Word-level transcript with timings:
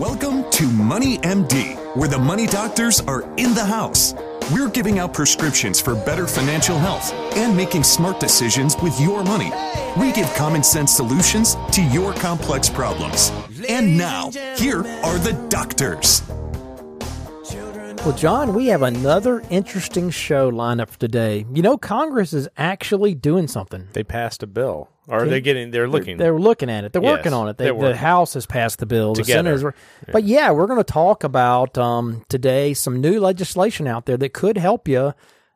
Welcome 0.00 0.50
to 0.52 0.66
Money 0.66 1.18
MD, 1.18 1.76
where 1.94 2.08
the 2.08 2.18
money 2.18 2.46
doctors 2.46 3.02
are 3.02 3.20
in 3.36 3.52
the 3.52 3.62
house. 3.62 4.14
We're 4.50 4.70
giving 4.70 4.98
out 4.98 5.12
prescriptions 5.12 5.78
for 5.78 5.94
better 5.94 6.26
financial 6.26 6.78
health 6.78 7.12
and 7.36 7.54
making 7.54 7.82
smart 7.82 8.18
decisions 8.18 8.74
with 8.78 8.98
your 8.98 9.22
money. 9.22 9.52
We 9.98 10.10
give 10.12 10.32
common 10.32 10.62
sense 10.62 10.90
solutions 10.90 11.54
to 11.72 11.82
your 11.82 12.14
complex 12.14 12.70
problems. 12.70 13.30
And 13.68 13.98
now, 13.98 14.30
here 14.56 14.86
are 15.04 15.18
the 15.18 15.34
doctors. 15.50 16.22
Well, 18.02 18.16
John, 18.16 18.54
we 18.54 18.68
have 18.68 18.80
another 18.80 19.42
interesting 19.50 20.08
show 20.08 20.48
lined 20.48 20.80
up 20.80 20.88
for 20.88 20.98
today. 20.98 21.44
You 21.52 21.60
know, 21.60 21.76
Congress 21.76 22.32
is 22.32 22.48
actually 22.56 23.14
doing 23.14 23.46
something. 23.46 23.88
They 23.92 24.02
passed 24.02 24.42
a 24.42 24.46
bill, 24.46 24.88
or 25.06 25.26
they're 25.26 25.40
getting, 25.40 25.70
they're 25.70 25.86
looking. 25.86 26.16
They're 26.16 26.38
looking 26.38 26.70
at 26.70 26.84
it. 26.84 26.94
They're 26.94 27.02
Yes, 27.02 27.18
working 27.18 27.34
on 27.34 27.48
it. 27.50 27.58
They, 27.58 27.66
they're 27.66 27.74
the. 27.90 27.96
House 27.96 28.32
has 28.34 28.46
passed 28.46 28.78
the 28.78 28.86
bill. 28.86 29.12
The 29.12 29.22
Together. 29.22 29.58
Senate 29.58 29.74
is, 29.74 29.82
But 30.12 30.24
yeah, 30.24 30.50
we're 30.50 30.66
going 30.66 30.80
to 30.80 30.92
talk 30.92 31.24
about 31.24 31.76
um, 31.76 32.24
today 32.30 32.72
some 32.72 33.02
new 33.02 33.20
legislation 33.20 33.86
out 33.86 34.06
there 34.06 34.16
that 34.16 34.32
could 34.32 34.56
help 34.56 34.88
you 34.88 35.12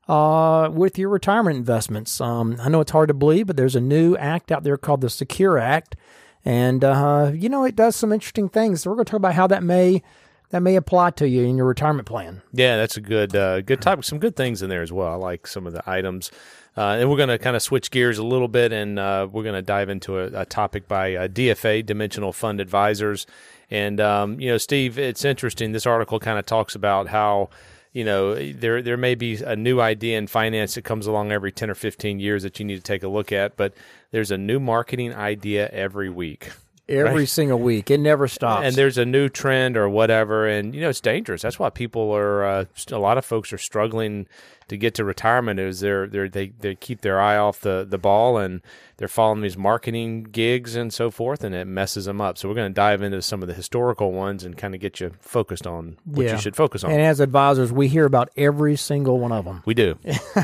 uh, 0.06 0.68
with 0.70 0.98
your 0.98 1.08
retirement 1.08 1.56
investments. 1.56 2.20
Um, 2.20 2.58
I 2.60 2.68
know 2.68 2.82
it's 2.82 2.92
hard 2.92 3.08
to 3.08 3.14
believe, 3.14 3.46
but 3.46 3.56
there's 3.56 3.74
a 3.74 3.80
new 3.80 4.18
act 4.18 4.52
out 4.52 4.64
there 4.64 4.76
called 4.76 5.00
the 5.00 5.08
Secure 5.08 5.56
Act, 5.56 5.96
and 6.44 6.84
uh, 6.84 7.32
you 7.34 7.48
know 7.48 7.64
it 7.64 7.74
does 7.74 7.96
some 7.96 8.12
interesting 8.12 8.50
things. 8.50 8.82
So 8.82 8.90
we're 8.90 8.96
going 8.96 9.06
to 9.06 9.10
talk 9.12 9.18
about 9.18 9.34
how 9.34 9.46
that 9.46 9.62
may 9.62 10.02
that 10.54 10.60
may 10.60 10.76
apply 10.76 11.10
to 11.10 11.28
you 11.28 11.42
in 11.42 11.56
your 11.56 11.66
retirement 11.66 12.06
plan. 12.06 12.40
yeah, 12.52 12.76
that's 12.76 12.96
a 12.96 13.00
good, 13.00 13.34
uh, 13.34 13.60
good 13.60 13.82
topic. 13.82 14.04
Some 14.04 14.20
good 14.20 14.36
things 14.36 14.62
in 14.62 14.70
there 14.70 14.82
as 14.82 14.92
well. 14.92 15.08
I 15.08 15.16
like 15.16 15.48
some 15.48 15.66
of 15.66 15.72
the 15.72 15.82
items. 15.84 16.30
Uh, 16.76 16.96
and 17.00 17.10
we're 17.10 17.16
going 17.16 17.28
to 17.28 17.38
kind 17.38 17.56
of 17.56 17.62
switch 17.62 17.90
gears 17.90 18.18
a 18.18 18.22
little 18.22 18.46
bit, 18.46 18.72
and 18.72 18.96
uh, 18.96 19.26
we're 19.28 19.42
going 19.42 19.56
to 19.56 19.62
dive 19.62 19.88
into 19.88 20.16
a, 20.16 20.42
a 20.42 20.44
topic 20.44 20.86
by 20.86 21.16
uh, 21.16 21.26
DFA, 21.26 21.84
Dimensional 21.84 22.32
Fund 22.32 22.60
Advisors. 22.60 23.26
And 23.68 24.00
um, 24.00 24.38
you 24.38 24.48
know, 24.48 24.56
Steve, 24.58 24.96
it's 24.96 25.24
interesting. 25.24 25.72
This 25.72 25.86
article 25.86 26.20
kind 26.20 26.38
of 26.38 26.46
talks 26.46 26.76
about 26.76 27.08
how 27.08 27.50
you 27.92 28.04
know 28.04 28.36
there 28.52 28.80
there 28.80 28.96
may 28.96 29.16
be 29.16 29.42
a 29.42 29.56
new 29.56 29.80
idea 29.80 30.18
in 30.18 30.28
finance 30.28 30.76
that 30.76 30.82
comes 30.82 31.08
along 31.08 31.32
every 31.32 31.50
ten 31.50 31.68
or 31.68 31.74
fifteen 31.74 32.20
years 32.20 32.44
that 32.44 32.60
you 32.60 32.64
need 32.64 32.76
to 32.76 32.82
take 32.82 33.02
a 33.02 33.08
look 33.08 33.32
at, 33.32 33.56
but 33.56 33.74
there's 34.12 34.30
a 34.30 34.38
new 34.38 34.60
marketing 34.60 35.12
idea 35.14 35.68
every 35.70 36.10
week. 36.10 36.52
Every 36.88 37.20
Right. 37.20 37.28
single 37.28 37.58
week, 37.58 37.90
it 37.90 37.98
never 37.98 38.28
stops. 38.28 38.66
and 38.66 38.74
there's 38.76 38.98
a 38.98 39.06
new 39.06 39.30
trend 39.30 39.76
or 39.76 39.88
whatever 39.88 40.46
and 40.46 40.74
you 40.74 40.82
know 40.82 40.90
it's 40.90 41.00
dangerous 41.00 41.40
that's 41.42 41.58
why 41.58 41.70
people 41.70 42.12
are 42.14 42.44
uh, 42.44 42.64
st- 42.74 42.92
a 42.96 42.98
lot 43.00 43.16
of 43.16 43.24
folks 43.24 43.52
are 43.54 43.58
struggling 43.58 44.26
to 44.68 44.76
get 44.76 44.94
to 44.94 45.04
retirement 45.04 45.58
is 45.60 45.80
they're, 45.80 46.06
they're 46.06 46.28
they 46.28 46.48
they 46.60 46.74
keep 46.74 47.00
their 47.00 47.18
eye 47.20 47.36
off 47.38 47.60
the 47.60 47.86
the 47.88 47.96
ball 47.96 48.36
and 48.36 48.60
they're 48.98 49.08
following 49.08 49.40
these 49.40 49.56
marketing 49.56 50.24
gigs 50.24 50.76
and 50.76 50.92
so 50.92 51.10
forth 51.10 51.42
and 51.42 51.54
it 51.54 51.66
messes 51.66 52.04
them 52.04 52.20
up 52.20 52.36
so 52.36 52.48
we're 52.50 52.54
going 52.54 52.70
to 52.70 52.74
dive 52.74 53.00
into 53.00 53.22
some 53.22 53.40
of 53.40 53.48
the 53.48 53.54
historical 53.54 54.12
ones 54.12 54.44
and 54.44 54.58
kind 54.58 54.74
of 54.74 54.80
get 54.82 55.00
you 55.00 55.10
focused 55.20 55.66
on 55.66 55.96
what 56.04 56.26
Yeah. 56.26 56.32
you 56.32 56.38
should 56.38 56.54
focus 56.54 56.84
on 56.84 56.90
And 56.90 57.00
as 57.00 57.18
advisors, 57.18 57.72
we 57.72 57.88
hear 57.88 58.04
about 58.04 58.28
every 58.36 58.76
single 58.76 59.18
one 59.18 59.32
of 59.32 59.46
them. 59.46 59.62
we 59.64 59.72
do 59.72 59.98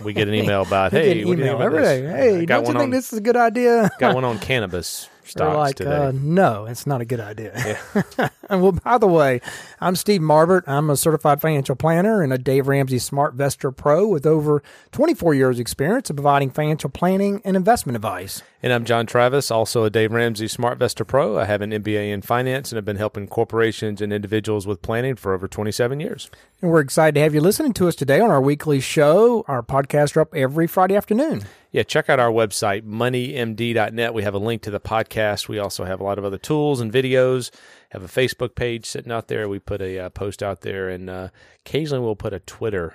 we 0.04 0.14
get 0.14 0.26
an 0.26 0.32
email 0.32 0.62
about 0.62 0.92
hey 0.92 1.16
get 1.16 1.26
what 1.26 1.36
do 1.36 1.42
you 1.44 1.48
email 1.50 1.58
think 1.58 1.70
about 1.72 1.78
every 1.78 1.82
day. 1.82 2.06
Hey, 2.06 2.38
I 2.40 2.44
got 2.46 2.64
don't 2.64 2.66
you 2.66 2.72
think 2.72 2.82
on 2.84 2.90
this 2.90 3.12
is 3.12 3.18
a 3.18 3.22
good 3.22 3.36
idea? 3.36 3.90
got 3.98 4.14
one 4.14 4.24
on 4.24 4.38
cannabis 4.38 5.09
stocks 5.30 5.56
like, 5.56 5.76
today 5.76 5.90
uh, 5.90 6.12
no, 6.12 6.66
it's 6.66 6.86
not 6.86 7.00
a 7.00 7.04
good 7.04 7.20
idea. 7.20 7.78
and 8.48 8.62
well, 8.62 8.72
by 8.72 8.98
the 8.98 9.06
way, 9.06 9.40
I'm 9.80 9.96
Steve 9.96 10.20
Marbert. 10.20 10.64
I'm 10.66 10.90
a 10.90 10.96
certified 10.96 11.40
financial 11.40 11.76
planner 11.76 12.22
and 12.22 12.32
a 12.32 12.38
Dave 12.38 12.68
Ramsey 12.68 12.96
SmartVestor 12.96 13.76
Pro 13.76 14.06
with 14.06 14.26
over 14.26 14.62
24 14.92 15.34
years 15.34 15.58
experience 15.58 16.10
of 16.10 16.16
providing 16.16 16.50
financial 16.50 16.90
planning 16.90 17.40
and 17.44 17.56
investment 17.56 17.96
advice. 17.96 18.42
And 18.62 18.74
I'm 18.74 18.84
John 18.84 19.06
Travis, 19.06 19.50
also 19.50 19.84
a 19.84 19.90
Dave 19.90 20.12
Ramsey 20.12 20.44
SmartVestor 20.44 21.06
Pro. 21.06 21.38
I 21.38 21.46
have 21.46 21.62
an 21.62 21.70
MBA 21.70 22.12
in 22.12 22.20
finance 22.20 22.70
and 22.70 22.76
have 22.76 22.84
been 22.84 22.98
helping 22.98 23.26
corporations 23.26 24.02
and 24.02 24.12
individuals 24.12 24.66
with 24.66 24.82
planning 24.82 25.16
for 25.16 25.32
over 25.32 25.48
27 25.48 25.98
years. 25.98 26.30
And 26.60 26.70
we're 26.70 26.80
excited 26.80 27.14
to 27.14 27.22
have 27.22 27.32
you 27.32 27.40
listening 27.40 27.72
to 27.74 27.88
us 27.88 27.94
today 27.94 28.20
on 28.20 28.28
our 28.28 28.40
weekly 28.40 28.80
show. 28.80 29.46
Our 29.48 29.62
podcasts 29.62 30.14
are 30.14 30.20
up 30.20 30.34
every 30.34 30.66
Friday 30.66 30.94
afternoon. 30.94 31.44
Yeah, 31.72 31.84
check 31.84 32.10
out 32.10 32.20
our 32.20 32.30
website, 32.30 32.82
moneymd.net. 32.82 34.12
We 34.12 34.24
have 34.24 34.34
a 34.34 34.38
link 34.38 34.60
to 34.62 34.70
the 34.70 34.80
podcast. 34.80 35.48
We 35.48 35.58
also 35.58 35.86
have 35.86 36.00
a 36.00 36.04
lot 36.04 36.18
of 36.18 36.26
other 36.26 36.36
tools 36.36 36.80
and 36.80 36.92
videos. 36.92 37.50
Have 37.92 38.04
a 38.04 38.08
Facebook 38.08 38.56
page 38.56 38.84
sitting 38.84 39.10
out 39.10 39.28
there. 39.28 39.48
We 39.48 39.58
put 39.58 39.80
a 39.80 39.98
uh, 40.00 40.10
post 40.10 40.42
out 40.42 40.60
there, 40.60 40.90
and 40.90 41.08
uh, 41.08 41.28
occasionally 41.64 42.04
we'll 42.04 42.14
put 42.14 42.34
a 42.34 42.40
Twitter 42.40 42.94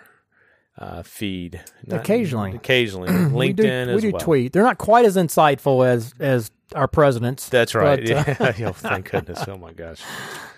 uh, 0.78 1.04
feed. 1.04 1.62
Not- 1.86 2.02
Occasionally. 2.02 2.54
occasionally, 2.54 3.10
we 3.32 3.54
do, 3.54 3.64
LinkedIn 3.64 3.96
we 3.96 4.02
do 4.02 4.12
well. 4.12 4.22
tweet. 4.22 4.54
They're 4.54 4.64
not 4.64 4.78
quite 4.78 5.06
as 5.06 5.16
insightful 5.16 5.86
as 5.86 6.14
as 6.20 6.52
our 6.74 6.88
presidents. 6.88 7.50
That's 7.50 7.76
right. 7.76 8.06
But, 8.06 8.42
uh, 8.42 8.54
yeah. 8.58 8.68
oh, 8.70 8.74
thank 8.74 9.12
goodness. 9.12 9.44
Oh 9.48 9.58
my 9.58 9.74
gosh. 9.74 10.02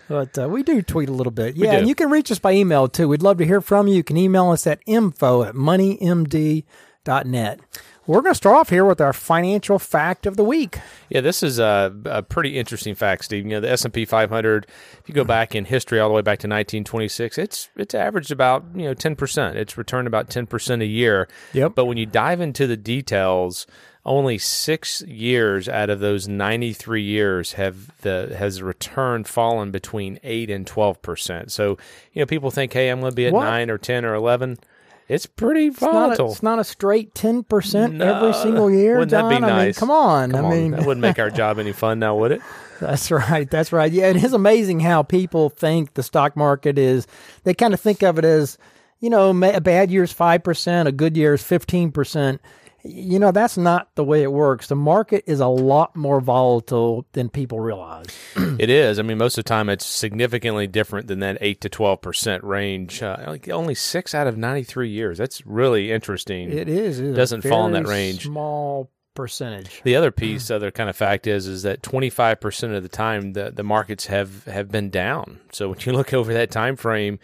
But 0.08 0.38
uh, 0.38 0.48
we 0.48 0.64
do 0.64 0.82
tweet 0.82 1.10
a 1.10 1.14
little 1.14 1.32
bit. 1.32 1.58
Yeah, 1.58 1.74
and 1.74 1.88
you 1.88 1.94
can 1.94 2.10
reach 2.10 2.32
us 2.32 2.40
by 2.40 2.54
email 2.54 2.88
too. 2.88 3.10
We'd 3.10 3.22
love 3.22 3.38
to 3.40 3.46
hear 3.46 3.60
from 3.60 3.90
you. 3.90 3.96
You 3.96 4.04
can 4.04 4.16
email 4.16 4.50
us 4.52 4.66
at 4.66 4.80
info 4.86 5.44
at 5.44 5.54
moneymd.net. 5.54 7.60
We're 8.08 8.22
going 8.22 8.32
to 8.32 8.38
start 8.38 8.56
off 8.56 8.70
here 8.70 8.86
with 8.86 9.02
our 9.02 9.12
financial 9.12 9.80
fact 9.80 10.26
of 10.26 10.38
the 10.38 10.44
week. 10.46 10.80
Yeah, 11.10 11.20
this 11.20 11.44
is 11.44 11.60
a, 11.60 11.94
a 12.06 12.24
pretty 12.24 12.58
interesting 12.58 12.96
fact, 12.96 13.26
Steve. 13.26 13.44
You 13.44 13.52
know, 13.52 13.60
the 13.60 13.70
S 13.70 13.84
and 13.84 13.94
P 13.94 14.06
500. 14.06 14.66
If 15.00 15.10
you 15.10 15.14
go 15.14 15.26
back 15.26 15.54
in 15.56 15.66
history, 15.66 16.00
all 16.00 16.08
the 16.08 16.16
way 16.16 16.22
back 16.22 16.40
to 16.40 16.48
1926, 16.48 17.38
it's 17.38 17.70
it's 17.76 17.94
averaged 17.94 18.32
about 18.32 18.64
you 18.74 18.86
know 18.86 18.94
10 18.94 19.18
percent. 19.18 19.58
It's 19.58 19.78
returned 19.78 20.08
about 20.08 20.30
10 20.30 20.48
percent 20.48 20.82
a 20.82 20.86
year. 20.86 21.28
Yep. 21.52 21.74
But 21.76 21.86
when 21.86 21.98
you 21.98 22.06
dive 22.06 22.40
into 22.40 22.66
the 22.66 22.78
details, 22.78 23.68
only 24.06 24.38
six 24.38 25.02
years 25.02 25.68
out 25.68 25.90
of 25.90 26.00
those 26.00 26.30
93 26.30 27.02
years 27.04 27.54
have 27.54 27.92
the 28.04 28.34
has 28.40 28.58
the 28.60 28.64
return 28.64 29.26
fallen 29.26 29.70
between 29.70 30.18
eight 30.24 30.50
and 30.50 30.66
12 30.66 31.02
percent. 31.02 31.52
So 31.52 31.78
you 32.14 32.22
know, 32.22 32.26
people 32.26 32.52
think, 32.52 32.72
hey, 32.72 32.88
I'm 32.88 33.02
going 33.02 33.12
to 33.12 33.16
be 33.16 33.28
at 33.28 33.34
What? 33.34 33.44
nine 33.44 33.70
or 33.70 33.78
10 33.78 34.06
or 34.06 34.14
11. 34.14 34.60
It's 35.08 35.26
pretty 35.26 35.68
It's 35.68 35.80
not, 35.82 35.90
a, 35.90 35.94
volatile. 35.94 36.32
it's 36.32 36.44
not 36.44 36.60
a 36.60 36.64
straight 36.64 37.14
10% 37.14 37.94
No. 37.94 38.16
every 38.16 38.34
single 38.34 38.70
year, 38.70 38.96
Wouldn't 39.00 39.12
that 39.12 39.22
John. 39.22 39.30
be 39.30 39.36
I 39.38 39.40
mean, 39.40 39.50
nice? 39.50 39.78
come 39.78 39.90
on. 39.92 40.32
Come 40.32 40.46
I 40.46 40.48
on, 40.50 40.54
mean, 40.54 40.72
that 40.72 40.86
wouldn't 40.86 41.02
make 41.02 41.18
our 41.20 41.30
job 41.32 41.60
any 41.60 41.72
fun 41.72 42.00
now, 42.00 42.16
would 42.18 42.34
it? 42.34 42.42
That's 42.82 43.10
right. 43.10 43.50
That's 43.50 43.72
right. 43.72 43.92
Yeah, 43.92 44.08
it 44.10 44.18
is 44.24 44.34
amazing 44.34 44.82
how 44.82 45.04
people 45.04 45.50
think 45.50 45.94
the 45.94 46.04
stock 46.04 46.36
market 46.36 46.78
is. 46.78 47.08
They 47.44 47.54
kind 47.54 47.74
of 47.74 47.80
think 47.80 48.04
of 48.04 48.20
it 48.20 48.26
as, 48.26 48.58
you 49.00 49.10
know, 49.10 49.30
a 49.30 49.62
bad 49.62 49.90
year's 49.92 50.12
five 50.12 50.44
percent, 50.44 50.88
a 50.88 50.92
good 50.92 51.16
year's 51.18 51.42
fifteen 51.42 51.92
percent. 51.92 52.42
You 52.88 53.20
know, 53.20 53.32
that's 53.32 53.58
not 53.58 53.94
the 53.96 54.04
way 54.04 54.24
it 54.24 54.32
works. 54.32 54.68
The 54.68 54.76
market 54.76 55.24
is 55.28 55.40
a 55.40 55.48
lot 55.48 55.96
more 55.96 56.22
volatile 56.22 57.06
than 57.12 57.30
people 57.30 57.60
realize. 57.60 58.08
It 58.60 58.72
is. 58.72 58.98
I 58.98 59.04
mean, 59.04 59.20
most 59.20 59.38
of 59.38 59.44
the 59.44 59.50
time 59.50 59.70
it's 59.70 59.86
significantly 59.86 60.66
different 60.66 61.06
than 61.08 61.20
that 61.20 61.38
eight 61.42 61.62
to 61.62 61.70
twelve 61.70 62.02
percent 62.02 62.44
range. 62.44 63.04
Uh, 63.04 63.18
like 63.28 63.50
only 63.50 63.76
six 63.76 64.16
out 64.16 64.26
of 64.26 64.36
ninety 64.36 64.64
three 64.64 64.90
years. 64.90 65.20
That's 65.20 65.46
really 65.46 65.92
interesting. 65.92 66.52
It 66.52 66.68
is. 66.68 67.00
It 67.00 67.14
Doesn't 67.14 67.42
fall 67.42 67.68
in 67.68 67.74
that 67.74 67.86
range. 67.88 68.24
Small 68.24 68.90
percentage. 69.14 69.82
The 69.84 69.96
other 69.96 70.12
piece, 70.12 70.50
other 70.52 70.72
kind 70.72 70.90
of 70.90 70.96
fact 70.96 71.28
is, 71.28 71.46
is 71.46 71.64
that 71.64 71.84
twenty 71.84 72.10
five 72.10 72.40
percent 72.40 72.74
of 72.74 72.82
the 72.82 72.90
time 72.90 73.34
the 73.34 73.52
the 73.52 73.64
markets 73.64 74.08
have 74.08 74.46
have 74.46 74.72
been 74.72 74.90
down. 74.90 75.40
So 75.52 75.70
when 75.70 75.80
you 75.82 75.92
look 75.92 76.14
over 76.14 76.34
that 76.34 76.50
time 76.50 76.78
frame, 76.78 77.20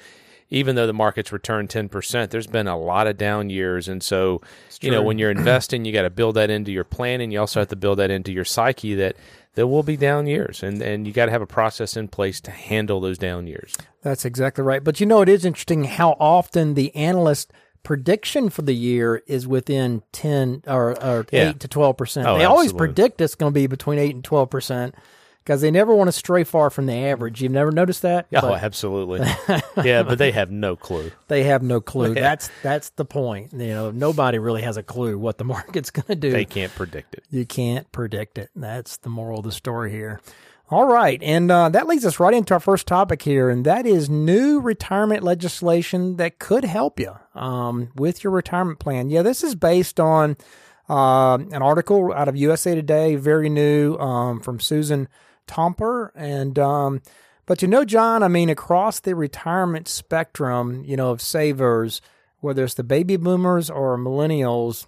even 0.53 0.75
though 0.75 0.87
the 0.87 0.93
markets 0.93 1.31
return 1.31 1.67
ten 1.67 1.89
percent, 1.89 2.31
there's 2.31 2.47
been 2.47 2.67
a 2.67 2.77
lot 2.77 3.07
of 3.07 3.17
down 3.17 3.49
years. 3.49 3.87
And 3.87 4.01
so, 4.01 4.41
you 4.81 4.91
know, 4.91 5.01
when 5.01 5.17
you're 5.17 5.31
investing, 5.37 5.83
you 5.83 5.91
got 5.91 6.03
to 6.03 6.09
build 6.09 6.35
that 6.35 6.49
into 6.49 6.71
your 6.71 6.83
planning. 6.83 7.31
You 7.31 7.39
also 7.39 7.59
have 7.59 7.69
to 7.69 7.75
build 7.75 7.99
that 7.99 8.11
into 8.11 8.31
your 8.31 8.45
psyche 8.45 8.93
that 8.95 9.15
there 9.55 9.67
will 9.67 9.83
be 9.83 9.97
down 9.97 10.27
years, 10.27 10.63
and 10.63 10.81
and 10.81 11.05
you 11.07 11.13
got 11.13 11.25
to 11.25 11.31
have 11.31 11.41
a 11.41 11.47
process 11.47 11.97
in 11.97 12.07
place 12.07 12.39
to 12.41 12.51
handle 12.51 13.01
those 13.01 13.17
down 13.17 13.47
years. 13.47 13.75
That's 14.01 14.25
exactly 14.25 14.63
right. 14.63 14.83
But 14.83 14.99
you 14.99 15.05
know, 15.05 15.21
it 15.21 15.29
is 15.29 15.43
interesting 15.43 15.83
how 15.85 16.15
often 16.19 16.75
the 16.75 16.95
analyst 16.95 17.51
prediction 17.83 18.49
for 18.49 18.61
the 18.61 18.73
year 18.73 19.21
is 19.27 19.45
within 19.45 20.03
10 20.13 20.63
or, 20.67 20.91
or 21.03 21.25
Yeah. 21.31 21.49
8 21.49 21.59
to 21.59 21.67
12%. 21.67 22.25
Oh, 22.25 22.37
they 22.37 22.45
always 22.45 22.71
predict 22.71 23.19
it's 23.19 23.35
going 23.35 23.51
to 23.51 23.53
be 23.53 23.67
between 23.67 23.99
8 23.99 24.15
and 24.15 24.23
12% 24.23 24.93
because 25.43 25.61
they 25.61 25.71
never 25.71 25.93
want 25.93 26.07
to 26.07 26.11
stray 26.13 26.43
far 26.43 26.69
from 26.69 26.85
the 26.85 26.93
average. 26.93 27.41
You've 27.41 27.51
never 27.51 27.71
noticed 27.71 28.01
that? 28.03 28.27
Oh, 28.33 28.41
But 28.41 28.63
absolutely. 28.63 29.19
yeah, 29.83 30.03
but 30.03 30.17
they 30.17 30.31
have 30.31 30.51
no 30.51 30.75
clue. 30.75 31.11
they 31.27 31.43
have 31.43 31.61
no 31.61 31.81
clue. 31.81 32.13
That's 32.13 32.49
that's 32.61 32.89
the 32.91 33.05
point. 33.05 33.51
You 33.53 33.67
know, 33.67 33.91
nobody 33.91 34.39
really 34.39 34.61
has 34.61 34.77
a 34.77 34.83
clue 34.83 35.17
what 35.17 35.37
the 35.37 35.43
market's 35.55 35.89
going 35.91 36.07
to 36.07 36.15
do. 36.15 36.31
They 36.31 36.45
can't 36.45 36.73
predict 36.73 37.15
it. 37.15 37.23
You 37.29 37.45
can't 37.45 37.91
predict 37.91 38.37
it. 38.37 38.49
That's 38.55 38.97
the 38.97 39.09
moral 39.09 39.39
of 39.39 39.45
the 39.45 39.51
story 39.51 39.91
here. 39.91 40.21
All 40.69 40.85
right. 40.85 41.21
And 41.21 41.51
uh, 41.51 41.69
that 41.69 41.87
leads 41.87 42.05
us 42.05 42.19
right 42.19 42.33
into 42.33 42.53
our 42.53 42.59
first 42.59 42.87
topic 42.87 43.21
here, 43.21 43.49
and 43.49 43.65
that 43.65 43.85
is 43.85 44.09
new 44.09 44.59
retirement 44.59 45.21
legislation 45.21 46.15
that 46.17 46.39
could 46.39 46.63
help 46.63 46.99
you 46.99 47.13
um, 47.35 47.89
with 47.95 48.23
your 48.23 48.31
retirement 48.31 48.79
plan. 48.79 49.09
Yeah, 49.09 49.21
this 49.21 49.43
is 49.43 49.53
based 49.55 49.99
on 49.99 50.35
uh, 50.89 51.37
an 51.51 51.61
article 51.61 52.11
out 52.13 52.27
of 52.27 52.35
USA 52.37 52.73
Today, 52.73 53.15
very 53.15 53.49
new 53.49 53.97
um, 53.97 54.39
from 54.39 54.59
Susan 54.59 55.09
Tompor. 55.47 56.11
And, 56.15 56.57
um, 56.59 57.01
but 57.45 57.61
you 57.61 57.67
know, 57.67 57.85
John, 57.85 58.23
I 58.23 58.27
mean, 58.27 58.49
across 58.49 58.99
the 58.99 59.15
retirement 59.15 59.87
spectrum, 59.87 60.83
you 60.85 60.95
know, 60.95 61.11
of 61.11 61.21
savers, 61.21 62.01
whether 62.39 62.63
it's 62.63 62.73
the 62.73 62.83
baby 62.83 63.17
boomers 63.17 63.69
or 63.69 63.97
millennials, 63.97 64.87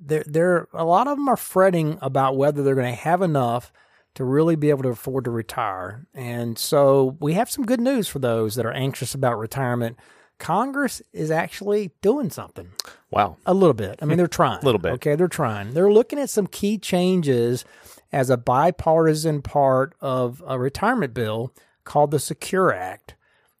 there, 0.00 0.24
there, 0.26 0.68
a 0.72 0.84
lot 0.84 1.08
of 1.08 1.16
them 1.16 1.28
are 1.28 1.36
fretting 1.36 1.98
about 2.00 2.36
whether 2.36 2.62
they're 2.62 2.74
going 2.74 2.86
to 2.94 3.00
have 3.02 3.22
enough 3.22 3.72
to 4.14 4.24
really 4.24 4.56
be 4.56 4.70
able 4.70 4.82
to 4.82 4.88
afford 4.90 5.24
to 5.24 5.30
retire. 5.30 6.06
And 6.14 6.58
so 6.58 7.16
we 7.20 7.34
have 7.34 7.50
some 7.50 7.64
good 7.64 7.80
news 7.80 8.08
for 8.08 8.18
those 8.18 8.56
that 8.56 8.66
are 8.66 8.72
anxious 8.72 9.14
about 9.14 9.38
retirement. 9.38 9.96
Congress 10.38 11.02
is 11.12 11.30
actually 11.30 11.92
doing 12.02 12.30
something. 12.30 12.70
Wow. 13.10 13.36
A 13.46 13.54
little 13.54 13.74
bit. 13.74 13.98
I 14.02 14.06
mean, 14.06 14.16
they're 14.16 14.26
trying. 14.26 14.62
a 14.62 14.64
little 14.64 14.80
bit. 14.80 14.92
Okay, 14.94 15.14
they're 15.14 15.28
trying. 15.28 15.74
They're 15.74 15.92
looking 15.92 16.18
at 16.18 16.30
some 16.30 16.46
key 16.46 16.78
changes 16.78 17.64
as 18.12 18.30
a 18.30 18.36
bipartisan 18.36 19.42
part 19.42 19.94
of 20.00 20.42
a 20.46 20.58
retirement 20.58 21.14
bill 21.14 21.54
called 21.84 22.10
the 22.10 22.18
Secure 22.18 22.72
Act. 22.72 23.14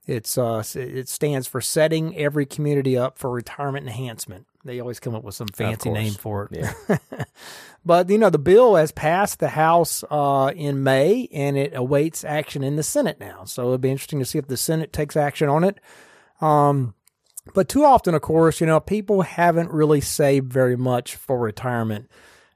It's 0.06 0.36
uh, 0.36 0.62
it 0.74 1.08
stands 1.08 1.46
for 1.46 1.60
Setting 1.60 2.16
Every 2.16 2.46
Community 2.46 2.96
Up 2.96 3.18
for 3.18 3.30
Retirement 3.30 3.86
Enhancement. 3.86 4.46
They 4.64 4.80
always 4.80 5.00
come 5.00 5.14
up 5.14 5.22
with 5.22 5.34
some 5.34 5.48
fancy 5.48 5.90
name 5.90 6.12
for 6.12 6.48
it. 6.50 6.72
Yeah. 6.88 6.98
but 7.84 8.10
you 8.10 8.18
know, 8.18 8.28
the 8.28 8.38
bill 8.38 8.76
has 8.76 8.92
passed 8.92 9.38
the 9.38 9.50
House 9.50 10.02
uh, 10.10 10.52
in 10.54 10.82
May, 10.82 11.28
and 11.32 11.56
it 11.56 11.72
awaits 11.74 12.24
action 12.24 12.64
in 12.64 12.76
the 12.76 12.82
Senate 12.82 13.20
now. 13.20 13.44
So 13.44 13.62
it'll 13.62 13.78
be 13.78 13.90
interesting 13.90 14.18
to 14.18 14.24
see 14.24 14.38
if 14.38 14.48
the 14.48 14.56
Senate 14.56 14.92
takes 14.92 15.16
action 15.16 15.48
on 15.48 15.64
it. 15.64 15.78
Um, 16.40 16.94
but 17.54 17.68
too 17.68 17.84
often, 17.84 18.14
of 18.14 18.22
course, 18.22 18.60
you 18.60 18.66
know, 18.66 18.80
people 18.80 19.22
haven't 19.22 19.70
really 19.70 20.00
saved 20.00 20.52
very 20.52 20.76
much 20.76 21.16
for 21.16 21.38
retirement. 21.38 22.10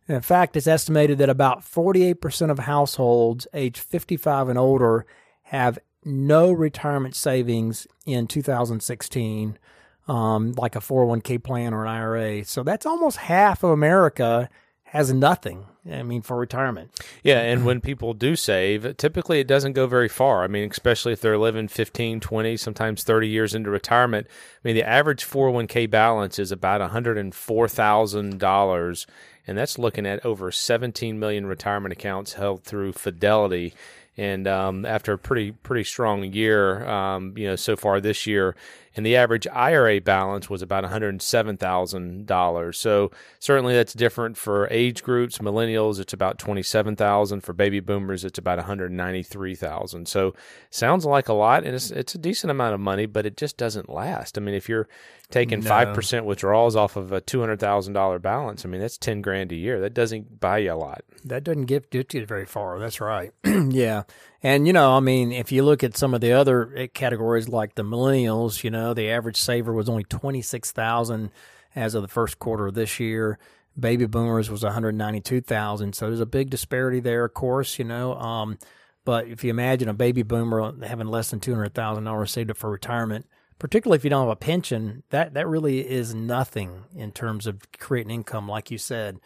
In 0.09 0.21
fact, 0.21 0.57
it's 0.57 0.67
estimated 0.67 1.19
that 1.19 1.31
about 1.31 1.61
48% 1.61 2.51
of 2.51 2.61
households 2.61 3.47
aged 3.55 3.79
55 3.79 4.49
and 4.49 4.59
older 4.59 5.07
have 5.45 5.79
no 6.05 6.53
retirement 6.53 7.15
savings 7.15 7.87
in 8.05 8.27
2016, 8.27 9.59
um, 10.07 10.53
like 10.53 10.77
a 10.77 10.81
401k 10.81 11.43
plan 11.43 11.73
or 11.73 11.85
an 11.85 11.89
IRA. 11.89 12.45
So 12.45 12.63
that's 12.63 12.85
almost 12.85 13.17
half 13.17 13.63
of 13.63 13.71
America 13.71 14.51
has 14.95 15.13
nothing. 15.13 15.67
I 15.91 16.03
mean, 16.05 16.23
for 16.23 16.37
retirement. 16.37 16.93
Yeah, 17.25 17.41
and 17.41 17.67
when 17.67 17.81
people 17.81 18.15
do 18.15 18.37
save, 18.37 18.97
typically 18.97 19.41
it 19.41 19.49
doesn't 19.49 19.73
go 19.73 19.89
very 19.89 20.09
far. 20.09 20.45
I 20.45 20.47
mean, 20.47 20.71
especially 20.71 21.13
if 21.13 21.21
they're 21.21 21.37
living 21.37 21.67
15, 21.67 22.21
20, 22.21 22.57
sometimes 22.57 23.03
30 23.03 23.29
years 23.29 23.57
into 23.57 23.71
retirement. 23.71 24.29
I 24.31 24.61
mean, 24.63 24.77
the 24.77 24.89
average 24.89 25.27
401k 25.27 25.91
balance 25.91 26.39
is 26.39 26.53
about 26.53 26.81
$104,000, 26.81 29.07
and 29.47 29.59
that's 29.59 29.79
looking 29.79 30.07
at 30.07 30.25
over 30.25 30.51
17 30.53 31.19
million 31.19 31.45
retirement 31.45 31.93
accounts 31.93 32.35
held 32.35 32.63
through 32.63 32.93
Fidelity 32.93 33.75
and 34.17 34.47
um, 34.47 34.87
after 34.87 35.13
a 35.13 35.19
pretty 35.19 35.51
pretty 35.51 35.83
strong 35.85 36.23
year, 36.23 36.89
um, 36.89 37.35
you 37.37 37.49
know, 37.49 37.57
so 37.57 37.75
far 37.77 38.01
this 38.01 38.29
year, 38.29 38.55
and 38.97 39.05
the 39.05 39.17
average 39.17 39.47
IRA 39.49 40.01
balance 40.01 40.49
was 40.49 40.63
about 40.63 40.85
one 40.85 40.93
hundred 40.93 41.21
seven 41.23 41.57
thousand 41.57 42.27
dollars. 42.27 42.79
So 42.79 43.11
certainly 43.41 43.75
that's 43.75 43.93
different 43.93 44.37
for 44.37 44.69
age 44.71 45.03
groups. 45.03 45.39
Millennials, 45.39 45.99
it's 45.99 46.13
about 46.13 46.39
twenty 46.39 46.63
seven 46.63 46.97
thousand. 46.97 47.41
For 47.43 47.53
baby 47.53 47.81
boomers, 47.81 48.25
it's 48.25 48.39
about 48.39 48.59
one 48.59 48.67
hundred 48.67 48.93
ninety 48.93 49.23
three 49.23 49.55
thousand. 49.55 50.07
So 50.09 50.35
sounds 50.71 51.05
like 51.05 51.29
a 51.29 51.35
lot, 51.35 51.65
and 51.65 51.75
it's 51.75 51.91
it's 51.91 52.15
a 52.15 52.19
decent 52.19 52.51
amount 52.51 52.75
of 52.75 52.81
money, 52.81 53.07
but 53.07 53.27
it 53.27 53.37
just 53.37 53.57
doesn't 53.57 53.89
last. 53.89 54.39
I 54.39 54.41
mean, 54.41 54.55
if 54.55 54.69
you're 54.69 54.89
taking 55.31 55.63
five 55.63 55.89
No. 55.89 55.95
percent 55.95 56.27
withdrawals 56.27 56.77
off 56.77 56.97
of 56.97 57.11
a 57.11 57.21
two 57.21 57.41
hundred 57.41 57.59
thousand 57.61 57.95
dollar 57.95 58.19
balance, 58.19 58.65
I 58.65 58.69
mean 58.69 58.81
that's 58.81 58.99
ten 58.99 59.23
grand 59.23 59.53
a 59.53 59.57
year. 59.57 59.81
That 59.81 59.95
doesn't 59.95 60.41
buy 60.41 60.59
you 60.59 60.73
a 60.73 60.75
lot. 60.75 61.03
That 61.25 61.43
doesn't 61.45 61.65
get, 61.67 61.91
get 61.91 62.13
you 62.15 62.27
very 62.27 62.45
far. 62.47 62.79
That's 62.79 63.01
right. 63.01 63.33
yeah. 63.45 64.03
And, 64.45 64.67
you 64.67 64.75
know, 64.75 64.95
I 64.95 65.01
mean, 65.01 65.33
if 65.33 65.51
you 65.51 65.63
look 65.65 65.83
at 65.83 65.97
some 65.97 66.13
of 66.13 66.21
the 66.21 66.33
other 66.33 66.71
eh, 66.77 66.87
categories 66.93 67.49
like 67.49 67.77
the 67.77 67.83
millennials, 67.83 68.63
you 68.63 68.71
know, 68.71 68.93
the 68.93 69.09
average 69.09 69.39
saver 69.39 69.73
was 69.73 69.89
only 69.89 70.05
26,000 70.05 71.31
as 71.75 71.95
of 71.95 72.03
the 72.03 72.09
first 72.09 72.39
quarter 72.39 72.67
of 72.67 72.75
this 72.75 73.01
year. 73.01 73.39
Baby 73.81 74.05
boomers 74.05 74.51
was 74.51 74.63
192,000. 74.63 75.95
So 75.95 76.07
there's 76.07 76.21
a 76.21 76.27
big 76.27 76.51
disparity 76.51 77.01
there, 77.01 77.25
of 77.25 77.33
course, 77.33 77.79
you 77.79 77.87
know. 77.87 78.17
Um, 78.17 78.59
but 79.07 79.27
if 79.29 79.43
you 79.45 79.49
imagine 79.49 79.89
a 79.89 79.95
baby 79.95 80.23
boomer 80.23 80.75
having 80.85 81.09
less 81.09 81.31
than 81.31 81.41
$200,000 81.41 82.29
saved 82.29 82.51
up 82.51 82.59
for 82.59 82.71
retirement, 82.71 83.27
particularly 83.59 83.97
if 83.97 84.05
you 84.05 84.11
don't 84.11 84.27
have 84.27 84.33
a 84.33 84.37
pension, 84.37 85.05
that, 85.09 85.33
that 85.33 85.49
really 85.49 85.81
is 85.81 86.15
nothing 86.15 86.85
in 86.95 87.13
terms 87.13 87.47
of 87.47 87.73
creating 87.79 88.11
income, 88.11 88.47
like 88.47 88.71
you 88.71 88.77
said. 88.77 89.21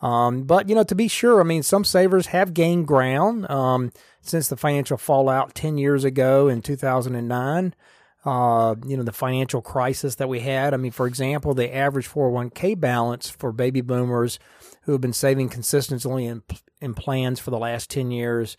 Um, 0.00 0.44
but 0.44 0.68
you 0.68 0.74
know, 0.74 0.84
to 0.84 0.94
be 0.94 1.08
sure, 1.08 1.40
I 1.40 1.44
mean, 1.44 1.62
some 1.62 1.84
savers 1.84 2.26
have 2.26 2.54
gained 2.54 2.86
ground 2.86 3.48
um, 3.50 3.92
since 4.22 4.48
the 4.48 4.56
financial 4.56 4.96
fallout 4.96 5.54
ten 5.54 5.78
years 5.78 6.04
ago 6.04 6.48
in 6.48 6.62
2009. 6.62 7.74
Uh, 8.22 8.74
you 8.86 8.98
know, 8.98 9.02
the 9.02 9.12
financial 9.12 9.62
crisis 9.62 10.16
that 10.16 10.28
we 10.28 10.40
had. 10.40 10.74
I 10.74 10.76
mean, 10.76 10.92
for 10.92 11.06
example, 11.06 11.54
the 11.54 11.74
average 11.74 12.06
401k 12.06 12.78
balance 12.78 13.30
for 13.30 13.50
baby 13.50 13.80
boomers 13.80 14.38
who 14.82 14.92
have 14.92 15.00
been 15.00 15.14
saving 15.14 15.48
consistently 15.48 16.26
in 16.26 16.42
in 16.80 16.94
plans 16.94 17.40
for 17.40 17.50
the 17.50 17.58
last 17.58 17.90
10 17.90 18.10
years 18.10 18.56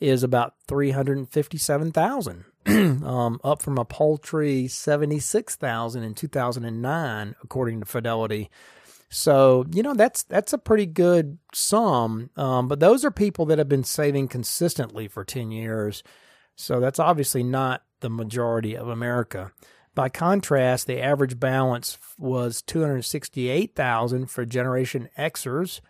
is 0.00 0.22
about 0.22 0.54
357,000. 0.66 2.44
um, 2.66 3.40
up 3.42 3.62
from 3.62 3.78
a 3.78 3.84
paltry 3.84 4.68
76,000 4.68 6.02
in 6.02 6.14
2009 6.14 7.34
according 7.42 7.80
to 7.80 7.86
Fidelity. 7.86 8.50
So, 9.10 9.66
you 9.72 9.82
know, 9.82 9.94
that's 9.94 10.22
that's 10.22 10.52
a 10.52 10.58
pretty 10.58 10.86
good 10.86 11.38
sum. 11.52 12.30
Um, 12.36 12.68
but 12.68 12.80
those 12.80 13.04
are 13.04 13.10
people 13.10 13.44
that 13.46 13.58
have 13.58 13.68
been 13.68 13.84
saving 13.84 14.28
consistently 14.28 15.08
for 15.08 15.24
10 15.24 15.50
years. 15.50 16.02
So 16.54 16.78
that's 16.78 17.00
obviously 17.00 17.42
not 17.42 17.82
the 18.00 18.10
majority 18.10 18.76
of 18.76 18.88
America. 18.88 19.50
By 19.94 20.08
contrast, 20.08 20.86
the 20.86 21.00
average 21.00 21.40
balance 21.40 21.98
was 22.16 22.62
268,000 22.62 24.30
for 24.30 24.46
Generation 24.46 25.08
Xers 25.18 25.80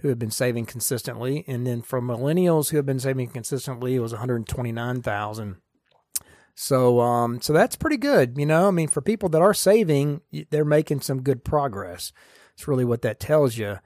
who 0.00 0.08
have 0.08 0.18
been 0.18 0.30
saving 0.30 0.66
consistently, 0.66 1.42
and 1.46 1.66
then 1.66 1.80
for 1.80 2.02
millennials 2.02 2.68
who 2.68 2.76
have 2.76 2.84
been 2.84 3.00
saving 3.00 3.28
consistently, 3.28 3.94
it 3.94 4.00
was 4.00 4.12
129,000. 4.12 5.56
So, 6.54 7.00
um, 7.00 7.40
so 7.40 7.52
that's 7.52 7.76
pretty 7.76 7.96
good. 7.96 8.36
You 8.36 8.46
know, 8.46 8.68
I 8.68 8.70
mean, 8.70 8.88
for 8.88 9.00
people 9.00 9.28
that 9.30 9.40
are 9.40 9.54
saving, 9.54 10.20
they're 10.50 10.64
making 10.64 11.00
some 11.00 11.22
good 11.22 11.44
progress. 11.44 12.12
It's 12.56 12.66
really 12.66 12.84
what 12.84 13.02
that 13.02 13.20
tells 13.20 13.58
you. 13.58 13.78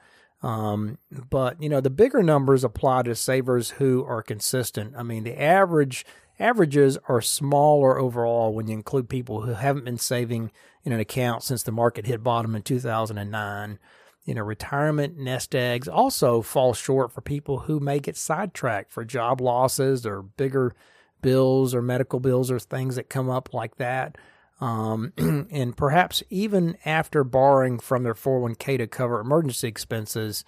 Um, 0.43 0.99
but 1.11 1.61
you 1.63 1.69
know, 1.69 1.81
the 1.81 1.91
bigger 1.91 2.23
numbers 2.23 2.65
apply 2.65 3.03
to 3.03 3.15
savers 3.15 3.71
who 3.71 4.05
are 4.05 4.23
consistent. 4.23 4.95
I 4.97 5.03
mean, 5.03 5.25
the 5.25 5.41
average 5.41 6.07
averages 6.39 6.97
are 7.09 7.21
smaller 7.21 7.99
overall 7.99 8.55
when 8.55 8.67
you 8.67 8.75
include 8.75 9.09
people 9.09 9.43
who 9.43 9.53
haven't 9.53 9.85
been 9.85 9.99
saving 9.99 10.51
in 10.85 10.93
an 10.93 11.01
account 11.01 11.43
since 11.43 11.63
the 11.63 11.73
market 11.73 12.07
hit 12.07 12.23
bottom 12.23 12.55
in 12.55 12.63
2009. 12.63 13.79
You 14.25 14.35
know, 14.35 14.43
retirement 14.43 15.19
nest 15.19 15.55
eggs 15.55 15.89
also 15.89 16.41
fall 16.41 16.73
short 16.73 17.13
for 17.13 17.21
people 17.21 17.61
who 17.61 17.81
may 17.81 17.99
get 17.99 18.17
sidetracked 18.17 18.91
for 18.91 19.05
job 19.05 19.41
losses 19.41 20.07
or 20.07 20.23
bigger 20.23 20.75
bills 21.21 21.75
or 21.75 21.83
medical 21.83 22.21
bills 22.21 22.51
or 22.51 22.59
things 22.59 22.97
that 22.97 23.11
come 23.11 23.29
up 23.29 23.53
like 23.53 23.77
that. 23.77 24.17
Um, 24.61 25.13
and 25.51 25.77
perhaps 25.77 26.23
even 26.31 26.77
after 26.85 27.25
borrowing 27.25 27.79
from 27.79 28.03
their 28.03 28.15
401k 28.15 28.79
to 28.79 28.87
cover 28.87 29.21
emergency 29.21 29.69
expenses, 29.69 30.45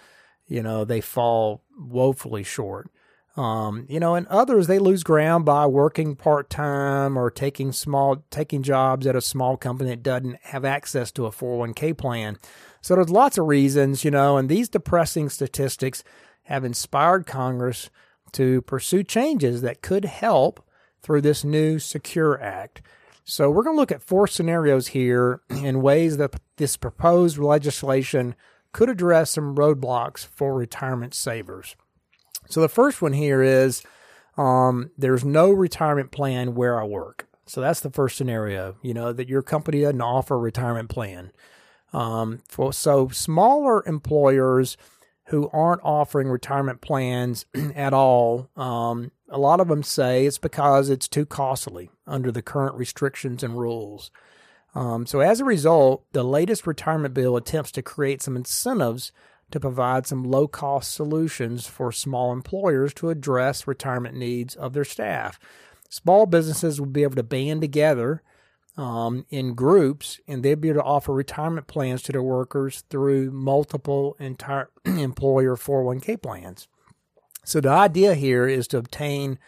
you 0.47 0.63
know, 0.63 0.85
they 0.85 1.01
fall 1.01 1.63
woefully 1.79 2.43
short. 2.43 2.91
Um, 3.35 3.87
you 3.89 3.99
know, 3.99 4.15
and 4.15 4.27
others 4.27 4.67
they 4.67 4.79
lose 4.79 5.03
ground 5.03 5.47
by 5.47 5.65
working 5.65 6.17
part 6.17 6.51
time 6.51 7.17
or 7.17 7.31
taking 7.31 7.73
small 7.73 8.23
taking 8.31 8.63
jobs 8.63 9.07
at 9.07 9.17
a 9.17 9.23
small 9.23 9.57
company 9.57 9.89
that 9.89 10.03
doesn't 10.03 10.37
have 10.43 10.67
access 10.67 11.11
to 11.13 11.25
a 11.25 11.31
401k 11.31 11.97
plan. 11.97 12.37
So 12.83 12.95
there's 12.95 13.09
lots 13.09 13.39
of 13.39 13.47
reasons, 13.47 14.05
you 14.05 14.11
know, 14.11 14.37
and 14.37 14.51
these 14.51 14.69
depressing 14.69 15.31
statistics 15.31 16.05
have 16.45 16.63
inspired 16.63 17.27
Congress 17.27 17.89
to 18.33 18.61
pursue 18.63 19.03
changes 19.03 19.63
that 19.63 19.81
could 19.81 20.05
help 20.05 20.69
through 21.01 21.23
this 21.23 21.43
new 21.43 21.79
Secure 21.79 22.39
Act. 22.41 22.83
So 23.25 23.51
we're 23.51 23.63
going 23.63 23.77
to 23.77 23.81
look 23.81 23.93
at 23.93 24.03
four 24.03 24.27
scenarios 24.27 24.89
here 24.89 25.41
in 25.51 25.83
ways 25.83 26.17
that 26.17 26.35
this 26.57 26.77
proposed 26.77 27.39
legislation 27.39 28.35
could 28.73 28.89
address 28.89 29.33
some 29.33 29.55
roadblocks 29.55 30.27
for 30.27 30.55
retirement 30.55 31.15
savers. 31.15 31.77
So 32.49 32.61
the 32.61 32.69
first 32.69 33.01
one 33.03 33.13
here 33.13 33.43
is 33.43 33.83
um, 34.37 34.91
there's 34.97 35.25
no 35.25 35.51
retirement 35.51 36.11
plan 36.11 36.55
where 36.55 36.81
I 36.81 36.85
work. 36.85 37.29
So 37.47 37.61
that's 37.61 37.81
the 37.81 37.91
first 37.91 38.17
scenario, 38.17 38.77
you 38.83 38.95
know, 38.95 39.13
that 39.13 39.29
your 39.29 39.43
company 39.43 39.83
doesn't 39.83 40.01
offer 40.01 40.35
a 40.35 40.39
retirement 40.39 40.89
plan. 40.89 41.33
Um, 41.93 42.41
for, 42.49 42.73
so 42.73 43.09
smaller 43.09 43.87
employers 43.87 44.77
who 45.33 45.49
aren't 45.51 45.81
offering 45.83 46.29
retirement 46.29 46.83
plans 46.83 47.47
at 47.75 47.95
all, 47.95 48.51
um, 48.55 49.11
a 49.31 49.39
lot 49.39 49.61
of 49.61 49.69
them 49.69 49.83
say 49.83 50.27
it's 50.27 50.37
because 50.37 50.91
it's 50.91 51.09
too 51.09 51.25
costly 51.25 51.91
under 52.07 52.31
the 52.31 52.43
current 52.43 52.77
restrictions 52.77 53.43
and 53.43 53.59
rules. 53.59 54.11
Um, 54.75 55.07
so 55.07 55.21
as 55.21 55.41
a 55.41 55.47
result, 55.47 56.05
the 56.13 56.23
latest 56.23 56.67
retirement 56.67 57.15
bill 57.15 57.35
attempts 57.37 57.73
to 57.73 57.83
create 57.83 58.21
some 58.21 58.37
incentives 58.37 59.11
to 59.51 59.59
provide 59.59 60.07
some 60.07 60.23
low 60.23 60.47
cost 60.47 60.93
solutions 60.93 61.67
for 61.67 61.91
small 61.93 62.31
employers 62.31 62.93
to 62.95 63.09
address 63.09 63.67
retirement 63.67 64.15
needs 64.15 64.55
of 64.55 64.75
their 64.75 64.85
staff. 64.85 65.41
Small 65.89 66.27
businesses 66.27 66.79
will 66.79 66.89
be 66.89 67.05
able 67.05 67.17
to 67.17 67.23
band 67.23 67.63
together 67.63 68.23
um, 68.77 69.27
in 69.29 69.55
groups 69.55 70.21
and 70.27 70.43
they'd 70.43 70.61
be 70.61 70.69
able 70.69 70.81
to 70.81 70.87
offer 70.87 71.13
retirement 71.13 71.67
plans 71.67 72.03
to 72.03 72.13
their 72.13 72.23
workers 72.23 72.85
through 72.89 73.31
multiple 73.31 74.17
entire 74.19 74.71
employer 74.85 75.57
401k 75.57 76.21
plans. 76.23 76.69
So 77.45 77.61
the 77.61 77.71
idea 77.71 78.15
here 78.15 78.47
is 78.47 78.69
to 78.69 78.79
obtain 78.79 79.39